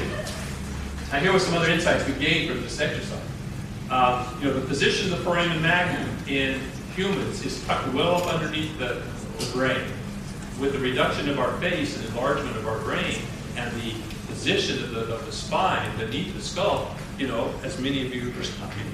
[1.11, 3.19] Now here were some other insights we gained from this exercise.
[3.91, 6.61] Uh, you know, the position of the foramen magnum in
[6.95, 9.03] humans is tucked well up underneath the
[9.41, 9.85] the brain.
[10.61, 13.19] With the reduction of our face and enlargement of our brain
[13.57, 13.95] and the
[14.29, 18.33] position of the, of the spine beneath the skull, you know, as many of you,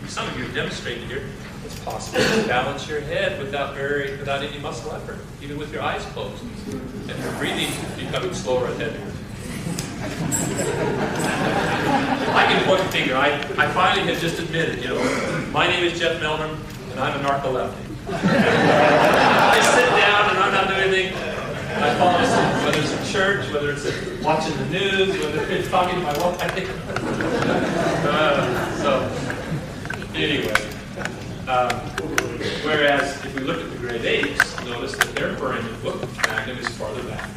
[0.06, 1.24] some of you have demonstrated here,
[1.66, 5.82] it's possible to balance your head without very, without any muscle effort, even with your
[5.82, 6.42] eyes closed.
[6.70, 9.12] And your breathing becoming slower and heavier.
[12.34, 13.16] I can point the finger.
[13.16, 16.56] I, I finally have just admitted, you know, my name is Jeff Meldrum,
[16.92, 17.74] and I'm a narcoleptic.
[18.08, 21.14] I sit down and I'm not doing anything.
[21.78, 25.96] I fall asleep, whether it's in church, whether it's watching the news, whether it's talking
[25.96, 26.40] to my wife.
[26.40, 26.70] I think
[28.06, 29.10] uh, so,
[30.14, 30.75] anyway.
[31.48, 31.70] Um,
[32.64, 36.68] whereas, if we look at the great apes, notice that their foramen hook magnum is
[36.76, 37.30] farther back.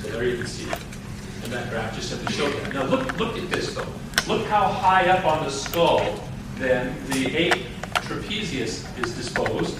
[0.00, 0.78] So there you can see it.
[1.44, 2.74] And that graph just simply showed that.
[2.74, 3.86] Now look, look at this though.
[4.26, 6.22] Look how high up on the skull
[6.56, 9.78] then the ape trapezius is disposed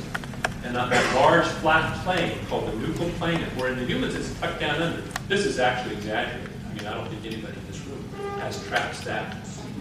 [0.64, 4.32] and on that large flat plane called the nuchal plane, where in the humans it's
[4.40, 5.02] tucked down under.
[5.28, 6.50] This is actually exaggerated.
[6.68, 8.08] I mean, I don't think anybody in this room
[8.38, 9.36] has traps that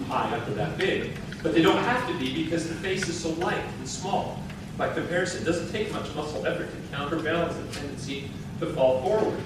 [0.08, 1.12] high up or that big.
[1.44, 4.40] But they don't have to be because the face is so light and small.
[4.78, 8.30] By comparison, it doesn't take much muscle effort to counterbalance the tendency
[8.60, 9.40] to fall forward.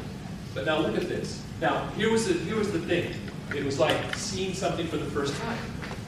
[0.53, 1.41] But now look at this.
[1.61, 3.13] Now, here was the, here was the thing.
[3.55, 5.57] It was like seeing something for the first time.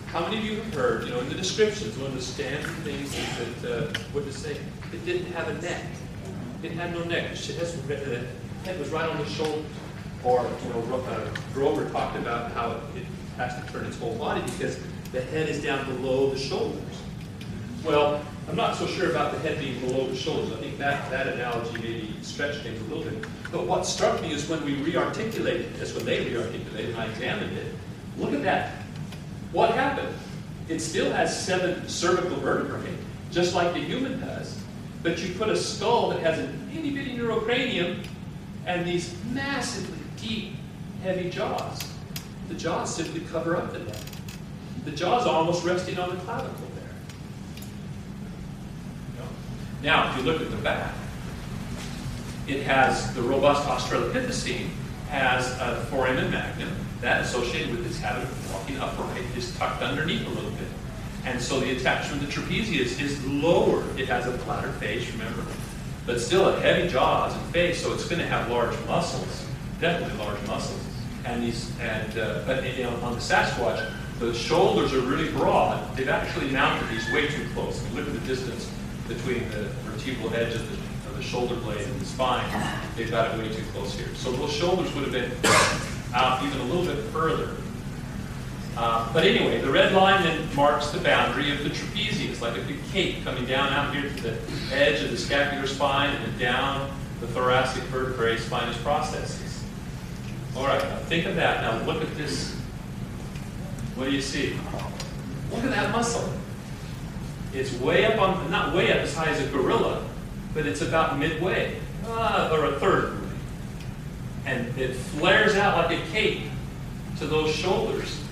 [0.07, 2.69] How many of you have heard, you know, in the descriptions, one of the standard
[2.83, 3.15] things
[3.61, 4.57] that uh, what to say?
[4.93, 5.83] It didn't have a neck.
[6.63, 7.35] It had no neck.
[7.35, 8.25] The
[8.63, 9.63] head was right on the shoulder.
[10.23, 13.05] Or, you know, uh, Grover talked about how it
[13.37, 14.79] has to turn its whole body because
[15.11, 16.81] the head is down below the shoulders.
[17.83, 20.51] Well, I'm not so sure about the head being below the shoulders.
[20.51, 23.25] I think that, that analogy maybe stretched things a little bit.
[23.51, 27.57] But what struck me is when we re-articulated, that's when they re-articulated, and I examined
[27.57, 27.73] it,
[28.17, 28.71] look at that
[29.51, 30.13] what happened?
[30.67, 32.93] It still has seven cervical vertebrae,
[33.31, 34.59] just like the human does.
[35.03, 38.05] But you put a skull that has an itty bitty neurocranium
[38.65, 40.55] and these massively deep,
[41.01, 41.81] heavy jaws.
[42.49, 43.95] The jaws simply cover up the neck.
[44.85, 46.83] The jaws almost resting on the clavicle there.
[49.83, 50.93] Now, if you look at the back,
[52.47, 54.69] it has the robust Australopithecine
[55.09, 60.25] has a foramen magnum that associated with this habit of walking upright is tucked underneath
[60.25, 60.67] a little bit.
[61.25, 63.83] And so the attachment of the trapezius is lower.
[63.97, 65.45] It has a flatter face, remember?
[66.05, 69.45] But still a heavy jaws and face, so it's going to have large muscles,
[69.81, 70.79] definitely large muscles.
[71.25, 75.95] And these, and uh, but you know, on the Sasquatch, the shoulders are really broad.
[75.95, 77.79] They've actually mounted these way too close.
[77.79, 78.69] I mean, look at the distance
[79.07, 82.45] between the vertebral edge of the, of the shoulder blade and the spine,
[82.95, 84.13] they've got it way too close here.
[84.15, 85.31] So those shoulders would have been
[86.13, 87.55] out even a little bit further.
[88.75, 92.61] Uh, but anyway, the red line then marks the boundary of the trapezius, like a
[92.61, 94.37] big cape coming down out here to the
[94.71, 99.63] edge of the scapular spine and then down the thoracic vertebrae spinous processes.
[100.55, 101.61] All right, now think of that.
[101.61, 102.55] Now look at this.
[103.97, 104.55] What do you see?
[105.51, 106.31] Look at that muscle.
[107.51, 110.07] It's way up on, not way up as high as a gorilla,
[110.53, 113.17] but it's about midway, uh, or a third.
[114.45, 116.43] And it flares out like a cape
[117.17, 118.23] to those shoulders.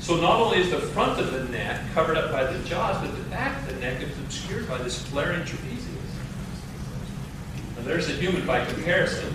[0.00, 3.16] So not only is the front of the neck covered up by the jaws, but
[3.16, 5.86] the back of the neck is obscured by this flaring trapezius.
[7.78, 9.32] And there's a human by comparison.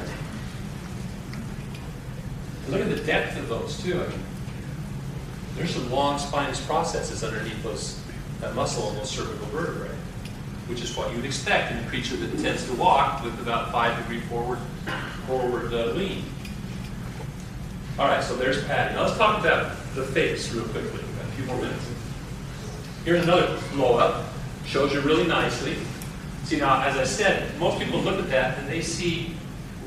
[2.68, 4.04] Look at the depth of those too.
[5.58, 8.00] There's some long spinous processes underneath those
[8.42, 9.96] that muscle and those cervical vertebrae,
[10.68, 13.98] which is what you'd expect in a creature that tends to walk with about five
[13.98, 14.60] degree forward
[15.26, 16.24] forward uh, lean.
[17.98, 18.94] All right, so there's Patty.
[18.94, 21.02] Now let's talk about the face real quickly.
[21.02, 21.90] A few more minutes.
[23.04, 24.26] Here's another blow up.
[24.68, 25.78] Shows you really nicely.
[26.44, 29.34] See now, as I said, most people look at that and they see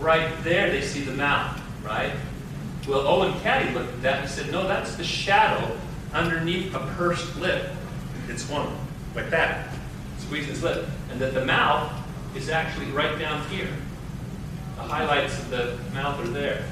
[0.00, 2.12] right there, they see the mouth, right?
[2.90, 5.78] Well, Owen Caddy looked at that and said, no, that's the shadow
[6.12, 7.70] underneath a pursed lip.
[8.28, 8.66] It's one
[9.14, 9.72] like that.
[10.18, 10.86] Squeeze his lip.
[11.12, 11.92] And that the mouth
[12.34, 13.68] is actually right down here.
[14.74, 16.64] The highlights of the mouth are there.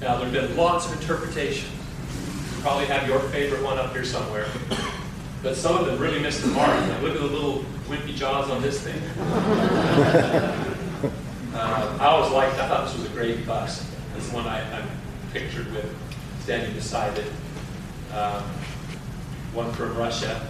[0.00, 1.72] Now, there have been lots of interpretations.
[2.54, 4.46] You probably have your favorite one up here somewhere.
[5.42, 6.70] But some of them really missed the mark.
[7.02, 9.02] Look at the little wimpy jaws on this thing.
[11.54, 13.90] uh, I always liked, I thought this was a great bust.
[14.34, 14.88] One I, I'm
[15.32, 15.94] pictured with
[16.40, 17.30] standing beside it.
[18.12, 18.42] Um,
[19.52, 20.44] one from Russia,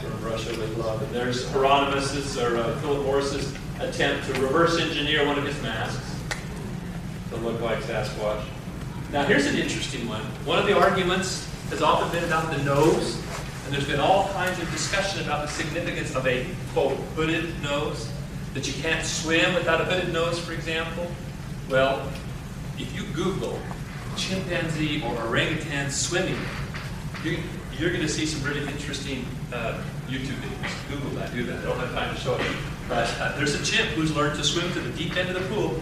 [0.00, 1.00] from Russia with love.
[1.00, 6.20] And there's Heironimus's or uh, Philip Morris's attempt to reverse engineer one of his masks
[7.30, 8.42] to look like Sasquatch.
[9.12, 10.22] Now here's an interesting one.
[10.44, 13.22] One of the arguments has often been about the nose,
[13.66, 18.10] and there's been all kinds of discussion about the significance of a quote hooded nose.
[18.52, 21.08] That you can't swim without a hooded nose, for example.
[21.70, 22.08] Well,
[22.78, 23.60] if you Google
[24.16, 26.38] chimpanzee or orangutan swimming,
[27.24, 27.38] you,
[27.78, 30.90] you're going to see some really interesting uh, YouTube videos.
[30.90, 31.58] Google that, do that.
[31.60, 32.56] I don't have time to show it.
[32.88, 35.54] But uh, there's a chimp who's learned to swim to the deep end of the
[35.54, 35.80] pool,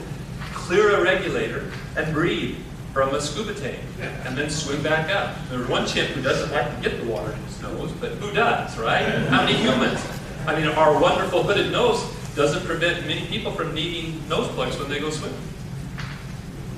[0.52, 2.56] clear a regulator, and breathe
[2.92, 3.80] from a scuba tank,
[4.24, 5.36] and then swim back up.
[5.48, 8.32] There's one chimp who doesn't like to get the water in his nose, but who
[8.32, 9.02] does, right?
[9.28, 10.00] How many humans?
[10.46, 14.90] I mean, our wonderful hooded nose doesn't prevent many people from needing nose plugs when
[14.90, 15.38] they go swimming.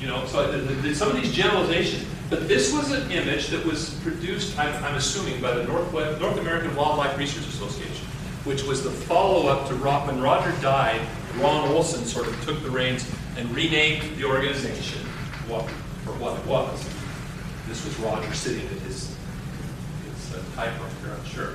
[0.04, 3.64] You know, so the, the, some of these generalizations, but this was an image that
[3.64, 8.06] was produced, I'm, I'm assuming, by the North, North American Wildlife Research Association,
[8.44, 11.00] which was the follow-up to Ro when Roger died,
[11.38, 15.00] Ron Olson sort of took the reins and renamed the organization
[15.48, 15.66] what,
[16.04, 16.86] for what it was.
[17.66, 19.16] This was Roger sitting at his,
[20.04, 21.54] his uh, typewriter, I'm sure,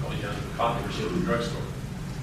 [0.00, 1.62] going down to the coffee machine at the drugstore.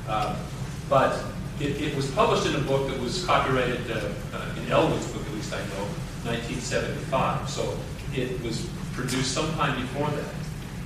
[0.08, 0.40] Uh,
[0.88, 1.22] but
[1.60, 5.26] it, it, was published in a book that was copyrighted uh, uh, in Elwood's book,
[5.26, 5.86] at least I know,
[6.24, 7.49] 1975.
[7.49, 7.78] So
[8.16, 10.34] it was produced sometime before that.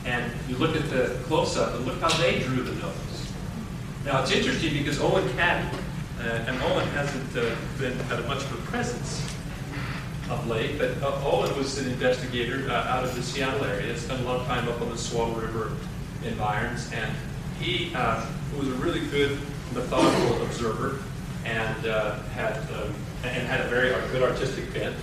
[0.05, 3.31] And you look at the close-up and look how they drew the nose.
[4.03, 5.77] Now it's interesting because Owen Caddy,
[6.19, 9.21] uh, and Owen hasn't uh, been had much of a presence
[10.29, 14.23] of late, but uh, Owen was an investigator out of the Seattle area, spent a
[14.23, 15.71] lot of time up on the Swallow River
[16.25, 17.15] environs, and
[17.59, 19.37] he was a really good
[19.73, 20.99] methodical observer
[21.45, 22.93] and uh, had um,
[23.23, 24.95] and had a very good artistic bent.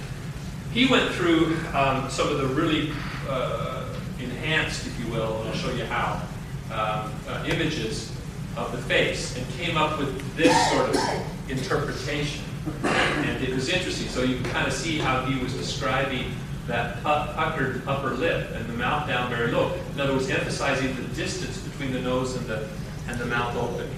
[0.73, 2.93] He went through um, some of the really
[3.29, 3.87] uh,
[4.21, 6.23] enhanced, if you will, and I'll show you how,
[6.71, 8.13] um, uh, images
[8.57, 12.45] of the face and came up with this sort of interpretation.
[12.85, 14.09] And it was interesting.
[14.09, 16.33] So you can kind of see how he was describing
[16.67, 19.75] that puckered upper lip and the mouth down very low.
[19.95, 22.69] In other words, emphasizing the distance between the nose and the
[23.09, 23.91] and the mouth open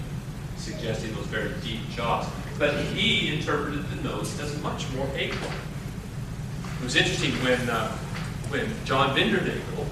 [0.63, 2.27] suggesting those very deep jaws.
[2.59, 5.55] But he interpreted the nose as much more acorn.
[6.81, 7.91] It was interesting when, uh,
[8.49, 9.87] when John Bindernagel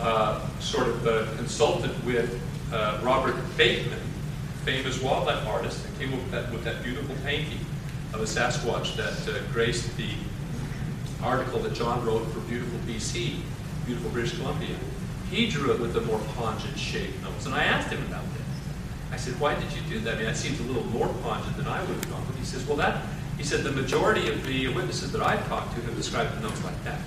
[0.00, 2.40] uh, sort of uh, consulted with
[2.72, 4.00] uh, Robert Bateman,
[4.64, 7.60] famous wildlife artist, came up with that, with that beautiful painting
[8.14, 10.10] of a Sasquatch that uh, graced the
[11.22, 13.36] article that John wrote for Beautiful BC,
[13.86, 14.76] Beautiful British Columbia.
[15.30, 18.41] He drew it with a more pungent shaped nose, and I asked him about that.
[19.12, 20.14] I said, why did you do that?
[20.14, 22.38] I mean, that seems a little more pungent than I would have gone with.
[22.38, 23.04] He says, well, that,
[23.36, 26.64] he said, the majority of the witnesses that I've talked to have described the nose
[26.64, 27.00] like that.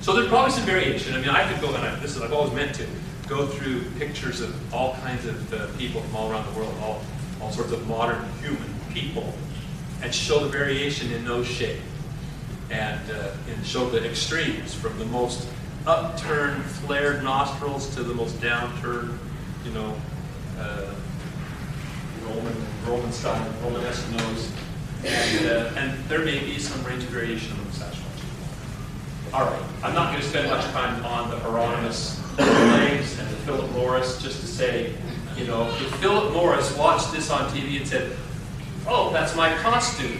[0.00, 1.14] So there's probably some variation.
[1.14, 2.86] I mean, I could go, and I, this is, I've always meant to,
[3.28, 7.02] go through pictures of all kinds of uh, people from all around the world, all
[7.40, 9.34] all sorts of modern human people,
[10.02, 11.80] and show the variation in nose shape,
[12.70, 15.46] and, uh, and show the extremes from the most
[15.86, 19.16] upturned, flared nostrils to the most downturned,
[19.64, 19.94] you know,
[20.58, 20.86] uh,
[22.26, 24.52] Roman, Roman style, Romanesque nose.
[25.04, 28.06] And, uh, and there may be some range of Sasquatch.
[29.32, 33.36] All right, I'm not going to spend much time on the Heironimus claims and the
[33.44, 34.94] Philip Morris, just to say,
[35.36, 38.16] you know, if Philip Morris watched this on TV and said,
[38.86, 40.18] oh, that's my costume,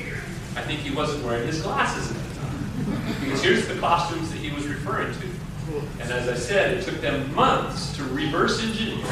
[0.56, 3.20] I think he wasn't wearing his glasses at the time.
[3.20, 5.26] Because here's the costumes that he was referring to.
[6.00, 9.04] And as I said, it took them months to reverse engineer,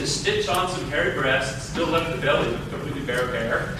[0.00, 3.76] to stitch on some hairy breasts, still left the belly completely bare hair,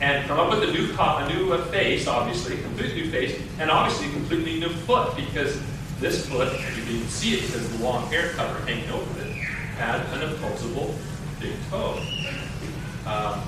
[0.00, 3.70] and come up with a new, a new uh, face, obviously, completely new face, and
[3.70, 5.62] obviously a completely new foot, because
[6.00, 9.30] this foot, you can even see it because the long hair cover hanging over it,
[9.76, 10.92] had an opposable
[11.38, 12.00] big toe.
[13.06, 13.40] Um,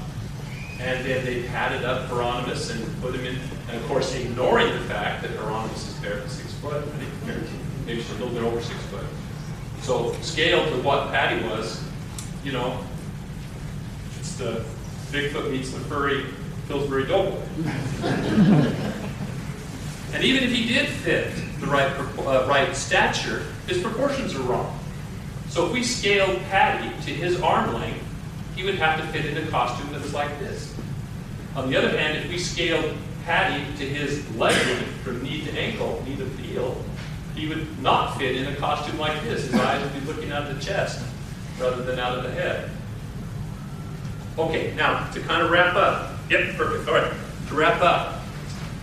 [0.78, 3.36] and then they padded up Heironimus and put him in,
[3.68, 7.50] and of course ignoring the fact that Heironimus is barely six foot, I think
[7.84, 9.06] maybe just a little bit over six foot.
[9.80, 11.82] So scaled to what Patty was,
[12.46, 12.78] you know,
[14.20, 14.64] it's the
[15.10, 16.26] Bigfoot meets the furry
[16.68, 17.42] Pillsbury Doughboy.
[20.14, 21.90] and even if he did fit the right,
[22.20, 24.78] uh, right stature, his proportions are wrong.
[25.48, 28.04] So if we scaled Patty to his arm length,
[28.54, 30.72] he would have to fit in a costume that was like this.
[31.56, 35.50] On the other hand, if we scaled Patty to his leg length from knee to
[35.58, 36.80] ankle, knee to heel,
[37.34, 39.50] he would not fit in a costume like this.
[39.50, 41.02] His eyes would be looking out of the chest
[41.58, 42.70] rather than out of the head.
[44.38, 46.18] Okay, now to kind of wrap up.
[46.30, 46.88] Yep, perfect.
[46.88, 47.12] All right,
[47.48, 48.20] to wrap up,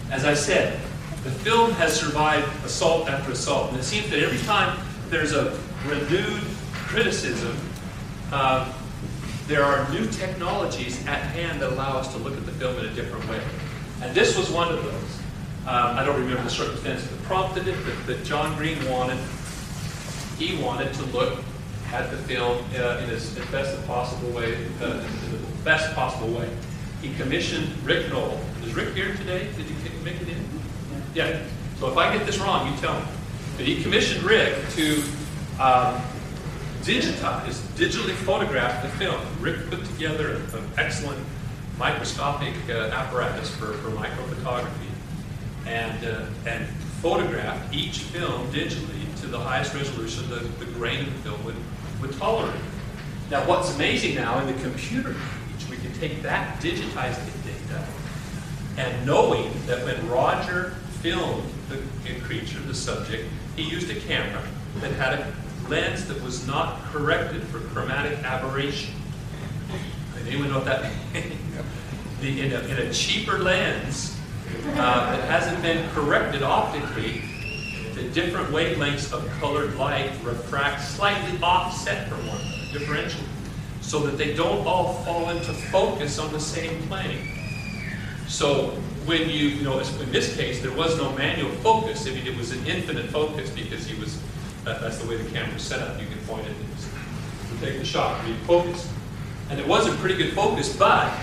[0.10, 0.80] as I said,
[1.24, 4.78] the film has survived assault after assault, and it seems that every time
[5.10, 6.41] there's a renewed
[6.74, 7.58] criticism,
[8.32, 8.72] uh,
[9.48, 12.86] there are new technologies at hand that allow us to look at the film in
[12.86, 13.41] a different way.
[14.02, 15.20] And this was one of those.
[15.66, 19.20] Um, I don't remember the circumstances that prompted it, but, but John Green wanted,
[20.38, 21.40] he wanted to look
[21.94, 26.28] at the film uh, in as, as best possible way, uh, in the best possible
[26.30, 26.49] way.
[27.02, 28.40] He commissioned Rick Noll.
[28.64, 29.48] Is Rick here today?
[29.56, 30.44] Did you make it in?
[31.14, 31.40] Yeah.
[31.80, 33.06] So if I get this wrong, you tell me.
[33.57, 35.03] But he commissioned Rick to
[35.60, 36.02] um,
[36.82, 39.22] digitize, digitally photograph the film.
[39.40, 41.24] Rick put together an excellent
[41.78, 44.90] microscopic uh, apparatus for, for microphotography
[45.65, 46.68] and, uh, and
[47.02, 51.56] photograph each film digitally to the highest resolution the, the grain of the film would,
[52.04, 52.60] would tolerate.
[53.32, 57.84] Now, what's amazing now in the computer age, we can take that digitized data
[58.78, 64.44] and knowing that when Roger filmed the, the creature, the subject, he used a camera
[64.82, 65.34] that had a
[65.70, 68.94] lens that was not corrected for chromatic aberration.
[70.28, 71.34] Anyone know what that means?
[72.22, 74.20] in, a, in a cheaper lens
[74.72, 77.22] uh, that hasn't been corrected optically,
[77.95, 83.22] the different wavelengths of colored light refract slightly offset from one another, differential,
[83.82, 87.28] so that they don't all fall into focus on the same plane.
[88.28, 88.72] So
[89.06, 92.07] when you, you know, in this case, there was no manual focus.
[92.07, 94.20] I mean, it was an infinite focus because he was,
[94.64, 95.99] that, that's the way the camera was set up.
[95.99, 98.90] You can point it and take the shot, be focused.
[99.49, 101.14] And it was a pretty good focus, but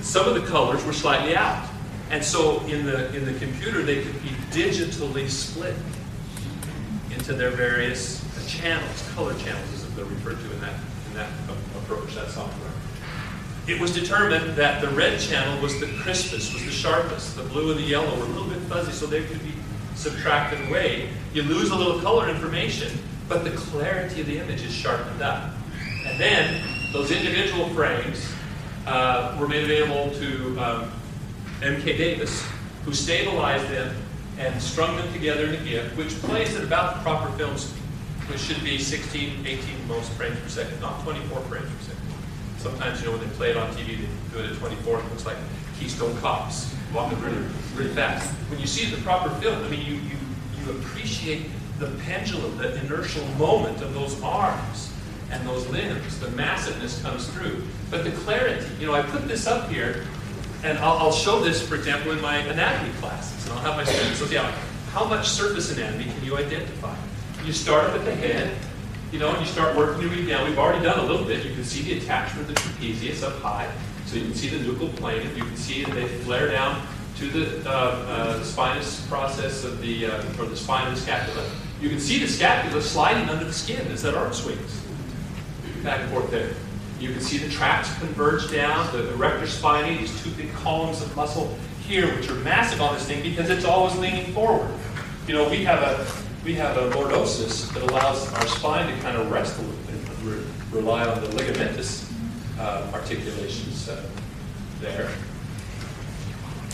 [0.00, 1.68] some of the colors were slightly out.
[2.10, 5.74] And so in the, in the computer, they could be digitally split
[7.10, 10.74] into their various channels, color channels as they're referred to in that,
[11.08, 11.30] in that
[11.76, 12.70] approach, that software.
[13.66, 17.36] It was determined that the red channel was the crispest, was the sharpest.
[17.36, 19.52] The blue and the yellow were a little bit fuzzy, so they could be
[19.96, 21.08] subtracted away.
[21.34, 22.96] You lose a little color information,
[23.28, 25.50] but the clarity of the image is sharpened up.
[26.06, 26.62] And then
[26.92, 28.24] those individual frames
[28.86, 30.92] uh, were made available to um,
[31.60, 31.96] M.K.
[31.96, 32.46] Davis,
[32.84, 33.96] who stabilized them
[34.38, 37.82] and strung them together in a GIF, which plays at about the proper film speed,
[38.28, 42.02] which should be 16, 18 most frames per second, not 24 frames per second.
[42.58, 45.06] Sometimes, you know, when they play it on TV, they do it at 24, and
[45.06, 45.36] it looks like
[45.78, 47.42] Keystone Cops walking really,
[47.74, 48.28] really fast.
[48.50, 50.16] When you see the proper film, I mean, you, you,
[50.58, 51.46] you appreciate
[51.78, 54.92] the pendulum, the inertial moment of those arms
[55.30, 56.18] and those limbs.
[56.20, 57.62] The massiveness comes through.
[57.90, 60.04] But the clarity, you know, I put this up here,
[60.62, 63.44] and I'll, I'll show this, for example, in my anatomy classes.
[63.44, 64.52] And I'll have my students look down.
[64.92, 66.94] How much surface anatomy can you identify?
[67.44, 68.56] You start up at the head,
[69.12, 70.48] you know, and you start working your way down.
[70.48, 71.44] We've already done a little bit.
[71.44, 73.70] You can see the attachment of the trapezius up high.
[74.06, 75.28] So you can see the nuchal plane.
[75.36, 80.06] You can see that they flare down to the uh, uh, spinous process of the,
[80.06, 81.48] uh, or the spine of the scapula.
[81.80, 84.82] You can see the scapula sliding under the skin as that arm swings
[85.86, 86.50] back and forth there.
[86.98, 91.14] You can see the tracts converge down, the erector spinae, these two big columns of
[91.14, 91.56] muscle
[91.86, 94.70] here, which are massive on this thing because it's always leaning forward.
[95.28, 96.06] You know, we have a
[96.44, 99.94] we have a lordosis that allows our spine to kind of rest a little bit,
[99.94, 102.10] and re- rely on the ligamentous
[102.58, 104.08] uh, articulations uh,
[104.80, 105.10] there.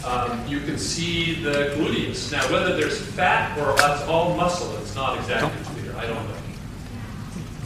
[0.05, 2.31] Um, you can see the gluteus.
[2.33, 5.97] Now, whether there's fat or that's all muscle, it's not exactly clear.
[5.97, 6.42] I don't know.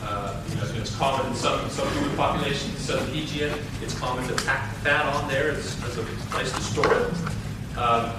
[0.09, 3.53] Uh, you know, it's common in some some human populations, some Fijian,
[3.83, 7.11] it's common to pack fat on there as, as a place to store it.
[7.77, 8.13] Um,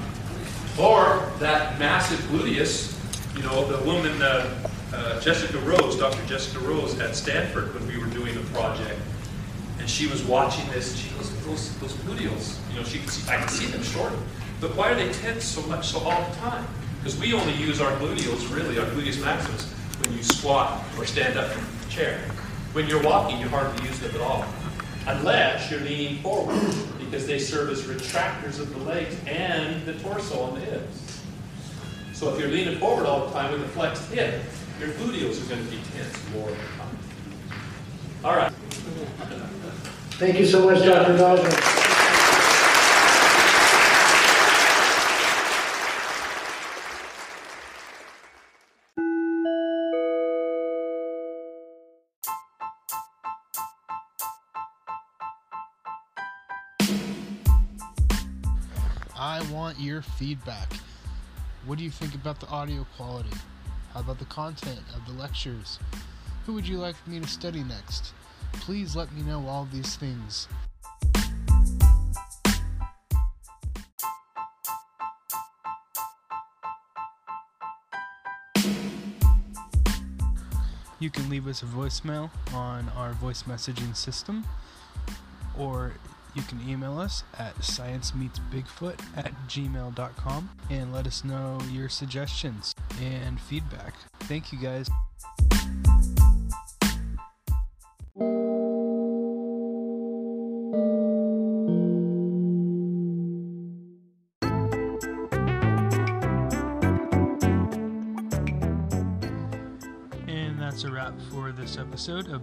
[0.77, 2.93] or that massive gluteus,
[3.35, 6.23] you know, the woman, uh, uh, Jessica Rose, Dr.
[6.27, 8.99] Jessica Rose at Stanford, when we were doing a project,
[9.79, 13.31] and she was watching this, she goes, those, those gluteals, you know, she can see,
[13.31, 14.19] I can see them shorten.
[14.59, 16.67] But why are they tense so much, so all the time?
[16.99, 21.39] Because we only use our gluteals, really, our gluteus maximus, when you squat or stand
[21.39, 22.19] up from the chair.
[22.73, 24.45] When you're walking, you hardly use them at all.
[25.07, 26.61] Unless you're leaning forward,
[26.99, 31.23] because they serve as retractors of the legs and the torso on the hips.
[32.13, 34.43] So if you're leaning forward all the time with a flexed hip,
[34.79, 36.99] your gluteals are going to be tense more of the time.
[38.23, 38.51] All right.
[40.19, 41.17] Thank you so much, Dr.
[41.17, 41.96] Dodger.
[59.37, 60.73] I want your feedback.
[61.67, 63.29] What do you think about the audio quality?
[63.93, 65.77] How about the content of the lectures?
[66.47, 68.13] Who would you like me to study next?
[68.53, 70.47] Please let me know all these things.
[80.99, 84.45] You can leave us a voicemail on our voice messaging system,
[85.55, 85.93] or
[86.37, 93.41] you can email us at sciencemeetsbigfoot at gmail.com and let us know your suggestions and
[93.41, 93.95] feedback.
[94.21, 94.87] Thank you guys.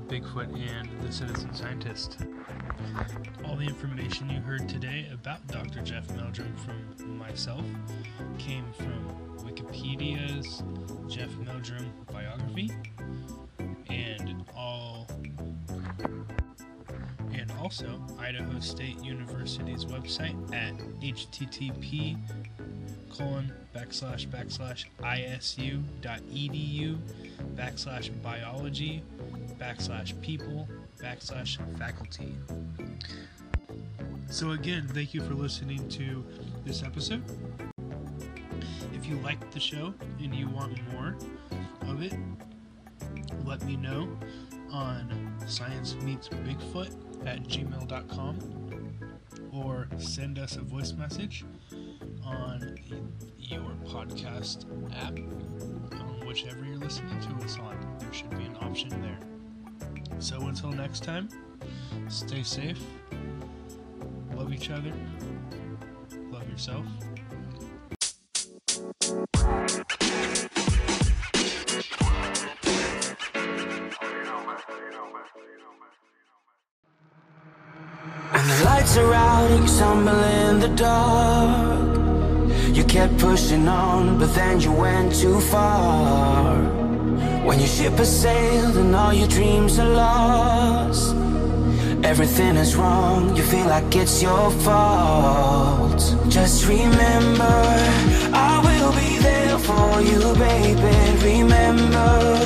[0.08, 2.18] Bigfoot and the Citizen Scientist.
[3.44, 5.80] All the information you heard today about Dr.
[5.82, 7.64] Jeff Meldrum from myself
[8.38, 9.08] came from
[9.38, 10.62] Wikipedia's
[11.08, 12.70] Jeff Meldrum biography
[13.88, 15.08] and all
[17.32, 22.18] and also Idaho State University's website at http
[23.10, 26.98] colon backslash backslash isu.edu
[27.54, 29.02] backslash biology
[29.58, 30.68] backslash people
[30.98, 32.34] backslash faculty.
[34.28, 36.24] So again, thank you for listening to
[36.64, 37.22] this episode.
[38.92, 41.14] If you liked the show and you want more
[41.82, 42.14] of it,
[43.44, 44.08] let me know
[44.70, 46.90] on science meets bigfoot
[47.26, 48.38] at gmail.com
[49.52, 51.44] or send us a voice message
[52.24, 52.76] on
[53.38, 54.64] your podcast
[54.96, 55.16] app
[56.00, 57.78] on whichever you're listening to us on.
[58.00, 59.33] There should be an option there.
[60.18, 61.28] So until next time,
[62.08, 62.80] stay safe,
[64.34, 64.92] love each other,
[66.30, 66.84] love yourself.
[78.30, 81.96] When the lights are out and you stumble in the dark
[82.76, 86.83] You kept pushing on, but then you went too far
[87.46, 91.14] When your ship has sailed and all your dreams are lost
[92.04, 96.00] Everything is wrong, you feel like it's your fault.
[96.28, 97.56] Just remember,
[98.34, 101.40] I will be there for you, baby.
[101.40, 102.38] Remember,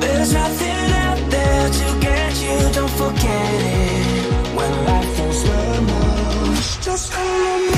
[0.00, 4.56] there's nothing out there to get you, don't forget it.
[4.56, 7.74] When life feels lemons, just me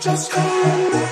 [0.00, 1.05] Just call